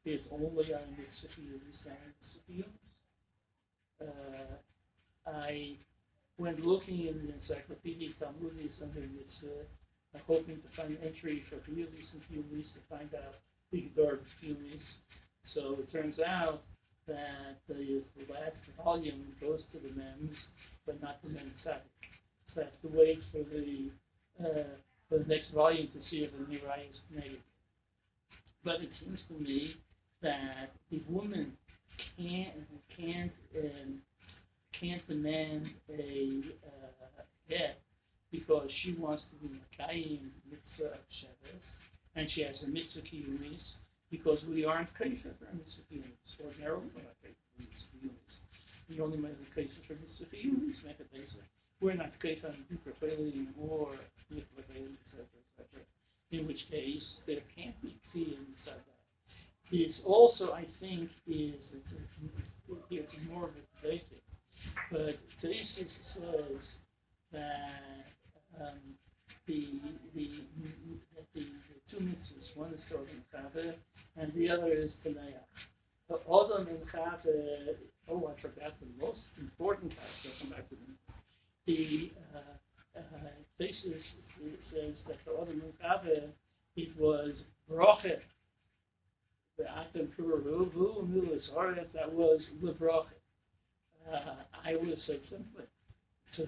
[0.04, 1.28] is only on Mitzvah
[2.50, 2.64] and
[4.00, 5.76] uh, I,
[6.36, 9.66] when looking in the Encyclopedia Talmudis under Mitzvah,
[10.14, 13.34] I'm hoping to find an entry for Hiyulis and Hiyulis to find out
[13.72, 14.80] the Gedar Hiyulis.
[15.54, 16.62] So it turns out
[17.08, 20.36] that the, last volume goes to the MEMS,
[20.86, 21.80] but not the MEMS Tzaddik.
[22.54, 23.90] So I have to wait for the
[24.40, 24.64] uh,
[25.08, 27.40] for the next volume to see if the Mirai is negative.
[28.62, 29.74] But it seems to me
[30.22, 31.52] that the woman
[32.16, 32.54] can't
[32.96, 34.00] can't um,
[34.78, 37.80] can't demand a uh, debt
[38.30, 41.62] because she wants to be Makayim mitzvah Shabbos,
[42.14, 43.64] and she has a mitzvah kiyumis
[44.10, 46.32] because we aren't kaifa for mitzvah kiyumis.
[46.44, 48.34] Ordinarily, we're not kaifa for mitzvah kiyumis.
[48.88, 51.44] We only make kaifa for mitzvah kiyumis, make a basic.
[51.80, 53.94] We're not kaifa on Dukrafeli or
[54.30, 55.86] Mitzvah etc., etc.
[56.32, 58.98] In which case, there can't be kiyum inside that
[59.72, 61.54] is also, I think, is
[62.90, 64.22] it's more of a basic,
[64.90, 66.60] but Teresis says
[67.32, 68.04] that
[68.60, 68.78] um,
[69.46, 69.68] the,
[70.14, 70.30] the,
[71.14, 73.74] that the, the two mitzvahs, one is called Chave,
[74.16, 75.44] and the other is Tanayah.
[76.08, 77.76] The Odom and Chave,
[78.10, 80.96] oh, I forgot the most important part, I'll come back to them.
[81.66, 83.28] The uh, uh,
[83.58, 84.02] basis
[84.72, 86.30] says that the Odom and Chave,
[86.76, 87.32] it was
[87.70, 88.20] Brochet,
[89.58, 93.06] the Atam Puravu, Milas Aretz, that was Lebrach.
[94.10, 95.64] Uh, I would say simply.
[96.36, 96.46] To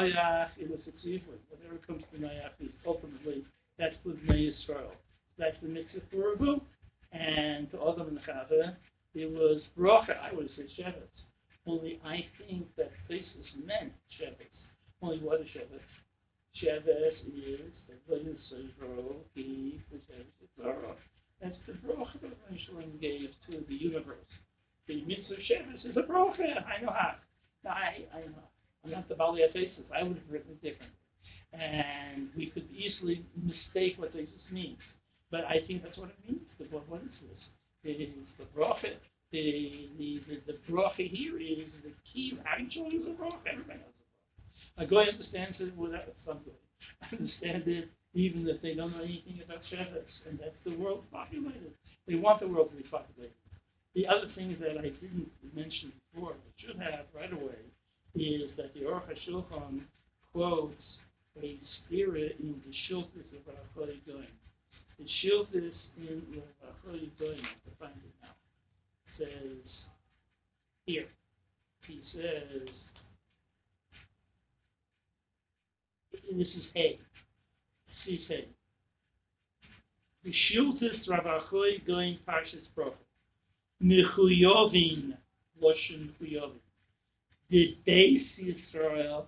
[0.00, 1.38] Noyach, it was Tzivli.
[1.48, 3.44] Whatever comes to Noyach is ultimately,
[3.78, 4.92] that's the Yisrael.
[5.38, 6.60] That's the mitzvah Puravu.
[7.12, 8.76] And to Adam and Chava,
[9.14, 11.08] it was Bracha, I would say Shevetz.
[11.66, 13.26] Only I think that faces
[13.64, 14.50] meant Shevetz.
[15.02, 15.80] Only what is Shevetz?
[16.62, 20.96] Shevetz is the Vayisrael, he presents the Torah
[21.40, 24.26] That's the bracha that Michelin gave to the universe.
[24.88, 26.64] The mitzvah Shabbos is a bracha.
[26.66, 27.14] I know how.
[27.64, 28.50] Now, I, I know.
[28.84, 29.84] I'm not the Bali Thesis.
[29.94, 30.96] I would have written it differently.
[31.52, 34.78] And we could easily mistake what thesis means.
[35.30, 36.46] But I think that's what it means.
[36.58, 37.40] The, what, what is this?
[37.84, 38.94] It is the bracha.
[39.32, 42.38] The, the, the, the bracha here is the key.
[42.44, 43.38] How do you use a bracha?
[43.52, 43.94] Everybody knows
[44.78, 44.84] a bracha.
[44.84, 46.38] A guy understands it without some
[47.12, 51.72] understand it even if they don't know anything about Shabbos, and that's the world populated.
[52.08, 53.34] They want the world to be populated.
[53.94, 57.62] The other thing that I didn't mention before, but should have right away,
[58.14, 59.82] is that the Aruch HaShulchan
[60.32, 60.74] quotes
[61.40, 64.26] a spirit in the Shiltis of Rachel Goyim.
[64.98, 66.22] The Shiltis in
[66.84, 68.34] Rachel Goyim, to find it now,
[69.18, 69.72] says
[70.86, 71.06] here,
[71.86, 72.68] he says,
[76.32, 76.98] this is Hay.
[78.04, 78.48] Sie say.
[80.24, 80.32] The
[81.50, 82.92] Achoy going Parshas Bracha.
[83.82, 85.16] Mechuyovin,
[85.62, 86.60] Loshen Mechuyovin.
[87.50, 89.24] The Beis Yisrael,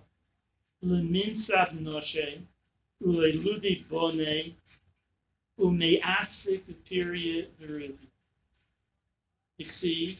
[0.85, 2.41] Leminsav Noshe,
[3.05, 4.55] Uleludi Bone,
[5.59, 7.97] Umeasik Period Verivi.
[9.59, 10.17] Iksiv,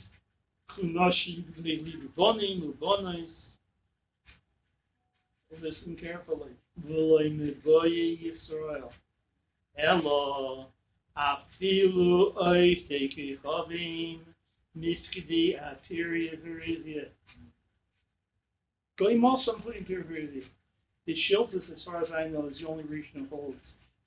[0.72, 3.28] Kunoshi Lelidu Bonim, Ubonis.
[5.62, 6.49] Listen carefully.
[6.86, 8.89] V'loy mevoye Yisrael.
[9.78, 10.72] Elo,
[11.18, 14.20] afilu oy teki chavim,
[14.78, 17.07] miskidi atiria verizia.
[18.97, 20.45] Going also including Pirvirizia.
[21.05, 23.57] The Shiltis, as far as I know, is the only region that holds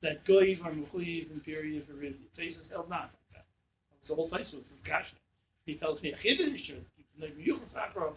[0.02, 2.28] that Goyiv are Mechuyiv and Pirya Verizia.
[2.36, 3.46] Faces held not like that.
[4.09, 5.18] The whole place was Gashna.
[5.66, 6.70] He tells me a Chiddush,
[7.20, 7.34] like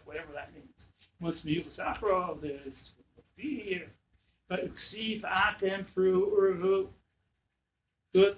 [0.06, 0.70] whatever that means.
[1.20, 2.74] Once Miyuchas Akrov, there's
[3.36, 3.88] fear.
[4.48, 6.88] But Uksiv Atem through Urvu.
[8.14, 8.38] Good.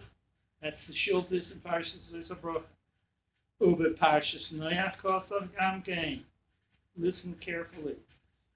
[0.61, 2.65] That's the Shiltis and Parshas there's a broch.
[3.59, 6.21] Ube Parshas Noach Kosav Gamkein.
[6.97, 7.95] Listen carefully.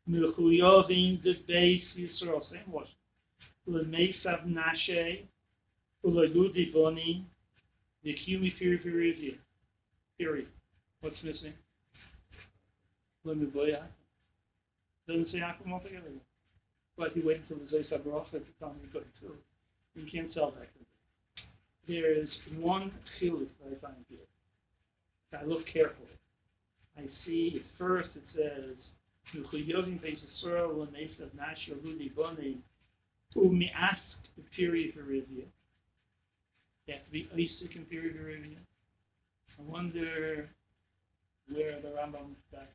[0.10, 2.42] Mechuyovin the base Yisrael.
[2.52, 2.86] Same word.
[3.68, 5.24] Lemesav Nashe.
[6.06, 7.26] Ulegudi Boni.
[8.04, 9.38] The Kumi Firiviridia.
[10.20, 10.48] Period.
[11.02, 11.54] What's missing?
[13.26, 13.84] Lemiboya.
[15.08, 16.06] Doesn't say Akum altogether.
[16.98, 19.34] But he waited until the Zaysa Barocha to tell me good too.
[19.96, 20.68] You can't tell that.
[21.88, 24.20] There is one chiluk that I find here.
[25.32, 26.08] If I look carefully.
[26.98, 28.76] I see first it says
[29.36, 32.58] Nuchuyovim Beisasora Lamesav Nashia Ludi Boni
[33.36, 34.00] Umi ask
[34.38, 35.46] the period for Rivia.
[36.88, 38.58] They have to be Isaac and period for.
[39.60, 40.50] I wonder
[41.52, 42.70] where the Rambam got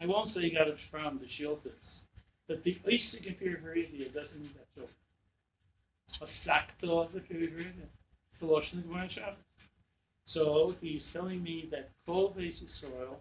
[0.00, 1.72] I won't say you got it from the Shiltis,
[2.48, 3.74] but the Isaac and period for
[4.14, 4.88] doesn't mean that.
[6.18, 6.28] For
[7.34, 7.88] Rivia.
[8.38, 9.38] Colossians Gemara Shabbos.
[10.32, 13.20] So he's telling me that kol basis soil,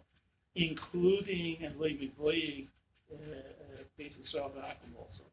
[0.56, 2.68] including and leaving boy
[3.98, 5.24] basis soil vacuum also,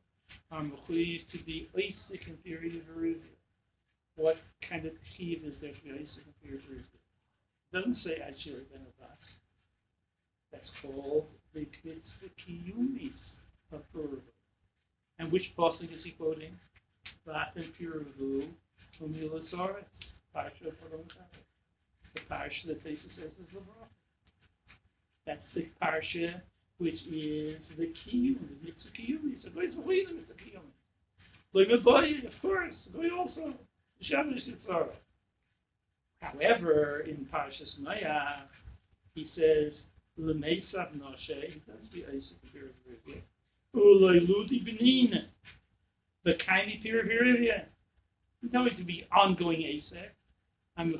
[0.51, 3.37] are mechuyev to be Isaac and period of Eruvia.
[4.17, 4.37] What
[4.69, 6.99] kind of chiv is there to be Isaac and period of Eruvia?
[7.73, 9.19] Doesn't say Ashir ben Abbas.
[10.53, 11.67] That's called the
[12.47, 13.13] kiyumis
[13.73, 14.23] of Purim.
[15.19, 16.55] And which pasuk is he quoting?
[17.27, 18.49] Piravu
[22.15, 23.89] The parsha that Tesa says is the Bracha.
[25.27, 26.41] That's the parsha
[26.79, 29.43] which is the kiyum, the mitzvah kiyumis.
[29.43, 30.79] So goes away the mitzvah kiyumis.
[31.55, 33.55] Loimaboy, of course, goy also.
[34.03, 34.91] Shabbos Yitzhara.
[36.21, 38.47] However, in Parshas Maya,
[39.15, 39.73] he says,
[40.17, 43.23] L'meisav Noshe, he does the Isaac Piravirivya.
[43.75, 45.27] Uloi Ludi Benin.
[46.25, 47.65] The Kaini Piravirivya.
[48.43, 50.11] You know it to be ongoing Asek.
[50.77, 50.95] I'm.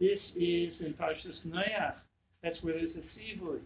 [0.00, 1.94] This is in Parshas Noach.
[2.42, 3.60] That's where there's a Sivui.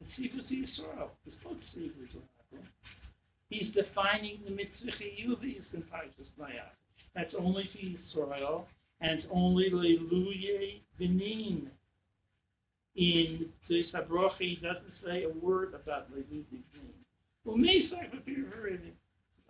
[0.00, 1.08] The Sivui is Yisrael.
[1.24, 2.08] There's both Sivuis
[3.50, 6.74] He's defining the mitzvah chiyuvis in Parshas Noach.
[7.14, 7.78] That's only for
[8.26, 8.64] Yisrael,
[9.00, 11.70] and it's only Leiluye Benin.
[12.96, 17.03] In the Sabrochi, he doesn't say a word about Leiluye Benin.
[17.46, 18.80] Mesak would be very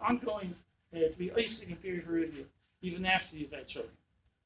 [0.00, 0.54] ongoing
[0.94, 2.44] uh, to be Isaac and period Heredia,
[2.82, 3.94] even after you've had children.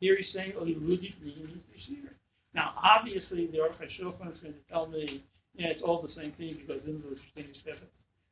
[0.00, 2.12] Here he's saying, oh, year.
[2.54, 5.24] Now, obviously, the Aruch HaShulchan is going to tell me,
[5.54, 7.90] yeah, it's all the same thing because in the thing is Shevet.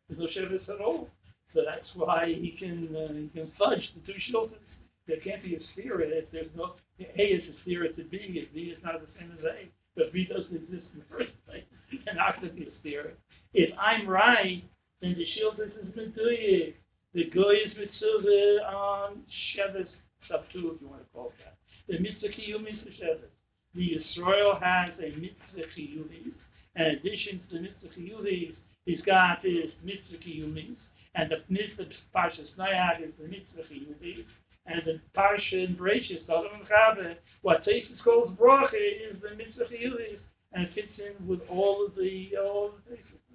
[0.09, 1.09] There's no Shevet at all.
[1.55, 4.61] So that's why he can uh, he can fudge the two Shulchans.
[5.07, 8.53] There can't be a spirit if there's no A is a spirit to B, if
[8.55, 9.69] B is not the same as A.
[9.97, 11.65] But B doesn't exist in the first place.
[11.93, 13.19] It cannot be a spirit.
[13.55, 14.65] If I'm right,
[15.01, 16.75] then the Shulchans is Meduyic
[17.13, 19.23] The Goy's mitzvah on
[19.55, 19.89] Shevis,
[20.29, 21.57] sub if you want to call it that.
[21.89, 23.33] The mitzvah kiyumis for Shevis.
[23.75, 26.33] The Israel has a mitzvah kiyumis.
[26.77, 28.55] In addition to the mitzvah kiyumis,
[28.87, 30.77] he's got his mitzvah kiyumis.
[31.15, 34.25] And the mitzvah Parshas Noach is the mitzvah kiyumis.
[34.67, 39.65] And the Parsha in Bereshit, Sodom and Chava, what Taisus calls bracha is the mitzvah
[39.73, 40.19] chiyuvis,
[40.53, 43.26] and it fits in with all of the all of the Taisus.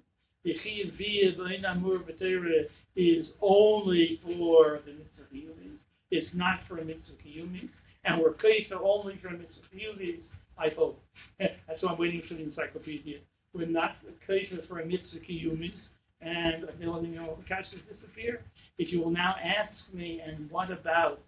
[0.44, 2.66] The chiyuv via the b'teira
[2.96, 5.76] is only for the mitzvah chiyuvis.
[6.10, 7.68] It's not for a mitzvah kiyumis,
[8.04, 10.20] and we're kaifa only for a mitzvah kiyuvis.
[10.58, 11.00] I hope.
[11.38, 13.18] That's why I'm waiting for the encyclopedia.
[13.54, 13.96] We're not
[14.28, 15.74] kaifa for a mitzvah kiyumis,
[16.20, 18.42] and the only you know the kashrus disappear.
[18.78, 21.20] If you will now ask me, and what about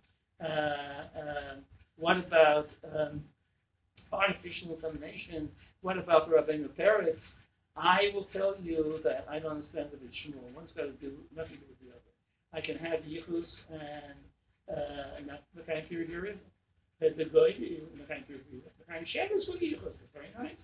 [0.43, 1.55] uh, uh,
[1.97, 3.23] what about um,
[4.13, 5.49] artificial insemination?
[5.83, 7.19] What about Rabbeinu Peretz?
[7.77, 10.55] I will tell you that I don't understand the Shmuel.
[10.55, 12.13] One's got to do nothing to do with the other.
[12.55, 14.19] I can have yichus and
[14.71, 16.39] uh, not the kind of period
[17.01, 18.47] the the goy the kind of period
[18.79, 19.99] the kind of shadows with yichus.
[20.15, 20.57] Very nice.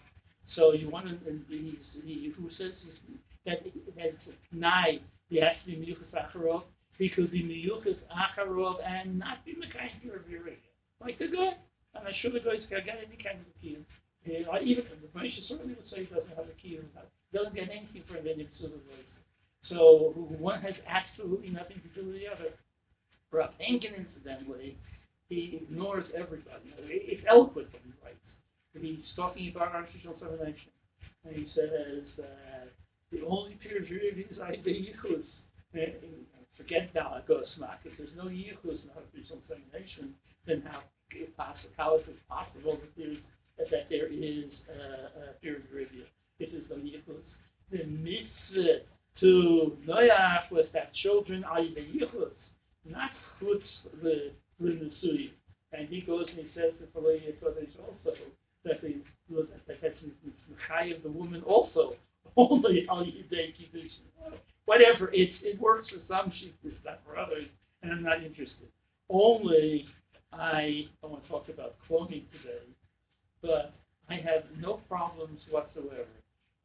[0.55, 2.73] So you want to he, he who says
[3.47, 3.63] that
[3.97, 5.01] that's a nai.
[5.29, 6.63] He has to be yichus acharov.
[6.99, 10.59] He could be miyuchas acharov and not be mekayim period
[11.01, 11.25] like the.
[11.25, 11.57] And
[11.97, 15.75] I'm not sure the guy's got any kind of a Uh, even the Moshe certainly
[15.75, 18.71] would say he doesn't have a key, he doesn't get anything from any of
[19.69, 22.53] So one has absolutely nothing to do with the other.
[23.33, 24.77] Rav Henkin, incidentally,
[25.29, 26.75] he ignores everybody.
[26.91, 28.19] It's eloquent what he writes.
[28.75, 30.75] He's talking about artificial insemination.
[31.25, 32.67] And he says uh,
[33.13, 35.25] the only peer reviewed is the yichus.
[36.57, 37.81] Forget Dalagosmak.
[37.85, 40.15] If there's no yichus in artificial insemination,
[40.47, 40.83] then how,
[41.37, 43.19] possible, how is it possible that there's
[43.71, 46.05] that there is a peer review?
[46.39, 47.21] is the yichus.
[47.71, 48.81] The mitzvah
[49.21, 52.33] to Noach was that children are the yichus,
[52.85, 53.63] not chutz
[54.03, 55.31] the l'nusui.
[55.73, 57.01] And he goes and he says to the
[57.41, 58.17] Kodesh also
[58.65, 58.97] that the
[59.31, 61.95] that of the woman also
[62.37, 63.93] only al yidei kiddush.
[64.65, 67.47] Whatever, it it works for some sheep, it's not for others,
[67.83, 68.69] and I'm not interested.
[69.09, 69.87] Only
[70.33, 72.63] I don't want to talk about cloning today,
[73.43, 73.73] but
[74.09, 76.07] I have no problems whatsoever.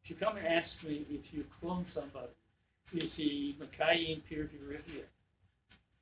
[0.03, 2.33] If you come and ask me if you clone somebody,
[2.93, 5.03] is he Makayim peer review?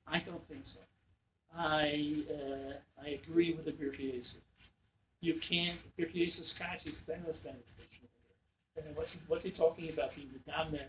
[0.08, 0.82] I don't think so.
[1.58, 2.74] I uh,
[3.06, 4.26] I agree with the Birkieses.
[5.22, 7.38] You can't Birkieses Kachi Stainless
[8.76, 10.10] And what's he, what's he talking about?
[10.16, 10.80] The Madame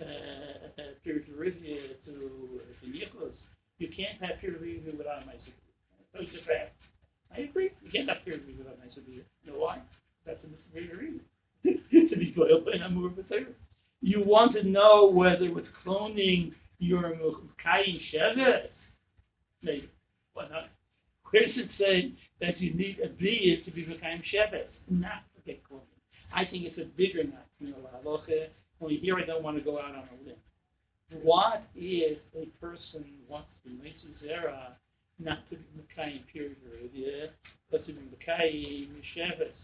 [0.00, 3.32] uh, uh, to the Yichus.
[3.78, 6.72] You can't have peer review without my secret.
[7.36, 7.70] I agree.
[7.82, 9.26] You can't have peer review without my secret.
[9.44, 9.78] You know why?
[10.26, 11.20] That's a misdemeanor
[11.64, 13.54] to be by Amur B'Torah.
[14.00, 18.68] You want to know whether with cloning your Mukayim Shevet,
[19.62, 19.88] maybe.
[20.34, 20.70] Why not?
[21.30, 24.66] Where does say that you need a biyah to be Mukayim Shevet?
[24.90, 25.80] Not to get cloning.
[26.34, 28.48] I think it's a bigger nut in the
[28.80, 30.36] Only here I don't want to go out on a limb.
[31.22, 34.72] What if a person wants to make zera
[35.24, 36.56] not to be Mekayim period,
[36.92, 37.26] yeah,
[37.70, 39.54] but to be Mekayim Shevis,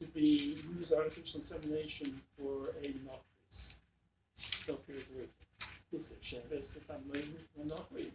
[0.00, 3.22] to be use artificial insemination for a nocris.
[4.66, 5.06] So period,
[5.92, 8.10] this is I'm learning a nocris.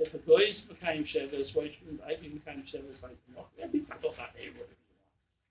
[0.00, 3.64] If a boy is Mekayim Shevis, why shouldn't I be Mekayim Shevis like the nocris?
[3.64, 4.86] I think I thought that, hey, whatever you.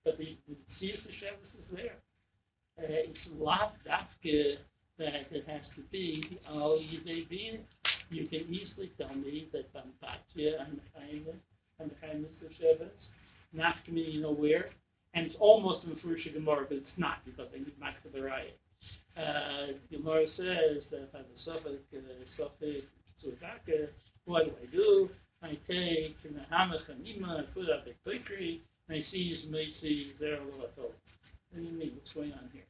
[0.04, 1.96] But the, the serious Shevis is there.
[2.78, 4.58] Uh, it's lav dafke
[4.98, 7.58] that it has to be al yidei being
[8.10, 11.36] you can easily tell me that I'm Batya and the kindness
[11.78, 12.90] and the kindness of Shevis,
[13.52, 14.70] not committing you know where,
[15.14, 18.56] and it's almost in Furusha Gemara, but it's not because they need Makta Baraya.
[19.16, 22.00] Uh, Gemara says that if I have a suffix, uh,
[22.36, 22.86] suffix,
[23.22, 23.88] Tzudaka,
[24.24, 25.10] what do I do?
[25.42, 29.50] I take the Hamach and Ima, I put up a bakery, and I see his
[29.50, 30.94] Macy Zera Lovatol.
[31.50, 31.92] What do you mean?
[31.94, 32.67] What's going on here?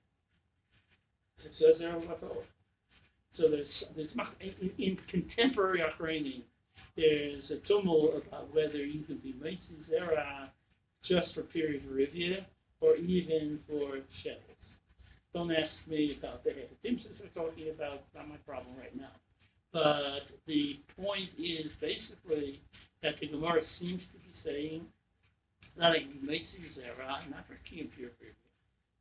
[1.45, 2.43] It says Zera Lovatol.
[3.37, 4.11] So there's, there's
[4.41, 6.43] in, in contemporary Achrayim,
[6.97, 10.47] there's a tumult about whether you can be Meitzis Zera uh,
[11.05, 12.39] just for period review
[12.81, 14.59] or even for Shevis.
[15.33, 18.03] Don't ask me about the Hepatitis we're talking about.
[18.15, 19.13] Not my problem right now.
[19.73, 22.61] But the point is basically
[23.03, 24.87] that the Gemara seems to be saying
[25.77, 28.35] that a Meitzis Zera, not for Kiyam period.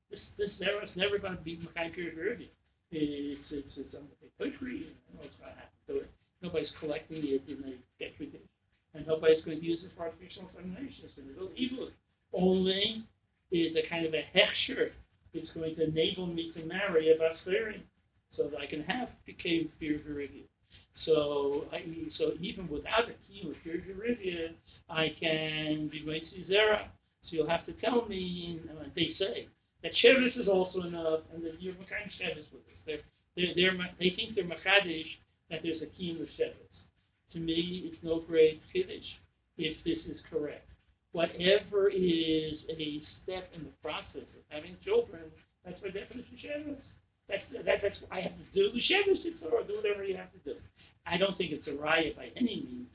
[0.09, 0.49] This, this
[0.83, 1.59] is never going to be
[1.93, 2.49] period review
[2.91, 4.07] it's it's it's on
[4.39, 4.87] country.
[4.87, 6.11] You know what's going to happen to it.
[6.41, 8.31] Nobody's collecting it in a petri
[8.93, 11.09] and nobody's going to use it for artificial insemination.
[11.15, 11.89] So it'll evil.
[12.33, 13.03] Only
[13.51, 14.91] is a kind of a hechsher.
[15.33, 17.81] It's going to enable me to marry a Basfarian.
[18.35, 20.43] so that I can have PK peer review.
[21.05, 21.83] So I
[22.17, 24.49] so even without a key with peer review,
[24.89, 26.03] I can be
[26.49, 26.87] Zera.
[27.25, 28.61] So you'll have to tell me.
[28.69, 29.47] Uh, they say
[29.83, 32.79] that Sheves is also enough, and that you're Makayim Sheves with us.
[32.85, 32.99] They're,
[33.35, 35.07] they're, they're, they think they're Machadish
[35.49, 36.53] that there's a key in the Sheves.
[37.33, 39.05] To me, it's no great Kiddush
[39.57, 40.67] if this is correct.
[41.11, 45.21] Whatever is a step in the process of having children,
[45.65, 46.77] that's my definition of Sheves.
[47.29, 49.19] That's, that, that's I have to do the Sheves
[49.51, 50.55] or do whatever you have to do.
[51.05, 52.87] I don't think it's a riot by any means.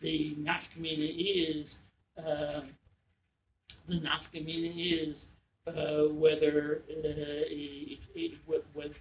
[0.00, 1.66] The nafkamina is
[2.18, 2.60] uh,
[3.88, 5.14] the nafkamina is
[5.68, 8.92] uh, whether uh, what, what,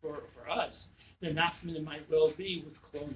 [0.00, 0.72] for, for us
[1.20, 3.14] the nafkamina might well be with cloning,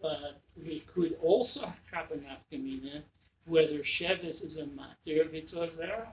[0.00, 3.02] but it could also have a nafkamina
[3.46, 6.06] whether sheves is a matir mitzvah zera.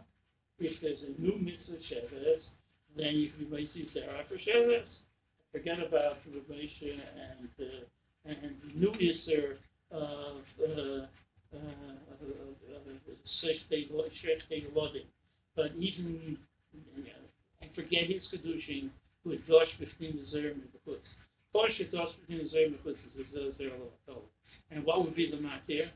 [0.58, 2.42] If there's a new mitzvah sheves,
[2.96, 4.86] then you can maisi zera for sheves.
[5.52, 7.86] Forget about the Moshe and uh,
[8.26, 9.58] and the new Isser
[9.92, 11.06] of uh,
[13.44, 13.90] Sechstei
[14.74, 15.06] Lodim.
[15.56, 16.38] But even, you
[17.62, 18.90] and forget his Kedushin,
[19.24, 21.02] who is Dosh between the Zer and the Chutz.
[21.54, 24.22] Dosh Dosh between the Zer and the Chutz is the Zer Lovatol.
[24.72, 25.90] And what would be the Matir?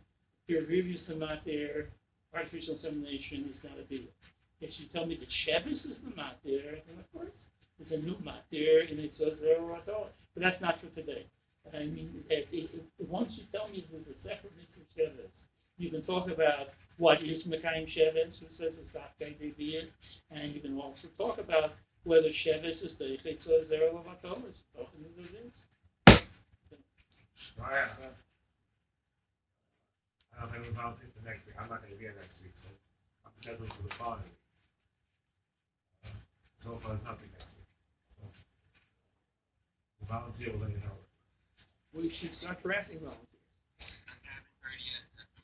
[0.50, 1.88] Pru Urevu's the Matir,
[2.34, 4.08] artificial insemination is not a deal.
[4.62, 7.36] If you tell me that Sheves is the Matir, then of course,
[7.80, 10.08] it's a new Matir, and it's a Zer Lovatol.
[10.34, 11.26] But that's not for today.
[11.74, 15.30] I mean, it, it, once you tell me there's a separate mitzvah sheves,
[15.78, 19.80] you can talk about what is Mekayim Sheves, who says it's not going to be
[19.80, 19.90] it,
[20.32, 21.72] and you can also talk about
[22.04, 25.56] whether Sheves is the Chitzah Zera Lavatom, is talking to uh, the this.
[27.56, 27.88] Right.
[30.36, 31.56] I don't have any volunteers for next week.
[31.56, 32.68] I'm not gonna be here next week, so
[33.24, 34.36] I'm scheduled for the following week.
[36.64, 37.72] So far, there's nothing next week.
[38.20, 38.28] So,
[40.04, 41.00] The volunteer will let you know.
[41.96, 43.28] We should start drafting volunteers.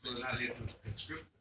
[0.03, 1.34] So they're not here to conscript.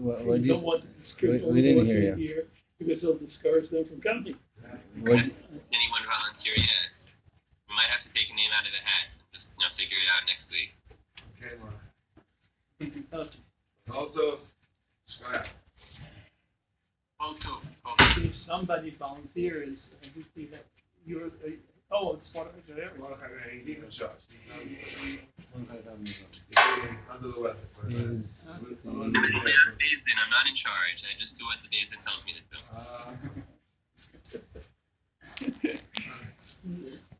[0.00, 2.44] What, We what do you, don't want the script we- we didn't hear volunteers here
[2.78, 4.36] because they'll discourage them from coming.
[5.04, 6.88] what, anyone volunteer yet.
[7.68, 9.06] We might have to take a name out of the hat.
[9.32, 10.70] Just you know, figure it out next week.
[11.36, 11.76] Okay, well,
[13.92, 14.40] also,
[15.18, 15.46] Scott,
[17.18, 17.60] Photo.
[18.24, 20.64] If somebody volunteers, and we see that
[21.06, 21.56] you're, uh,
[21.92, 23.12] oh, it's part of it, you everyone.
[25.54, 25.66] Wanna have any in charge?
[25.66, 26.14] One guy down the
[26.50, 27.66] You're under the weather.
[27.74, 30.16] but, is, I'm Based in.
[30.18, 31.02] I'm not in charge.
[31.02, 31.68] I just do what the
[32.26, 32.58] me to do.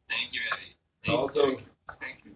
[0.08, 0.74] Thank you, Eddie.
[1.04, 1.58] Thank Also,
[1.98, 2.32] Thank you.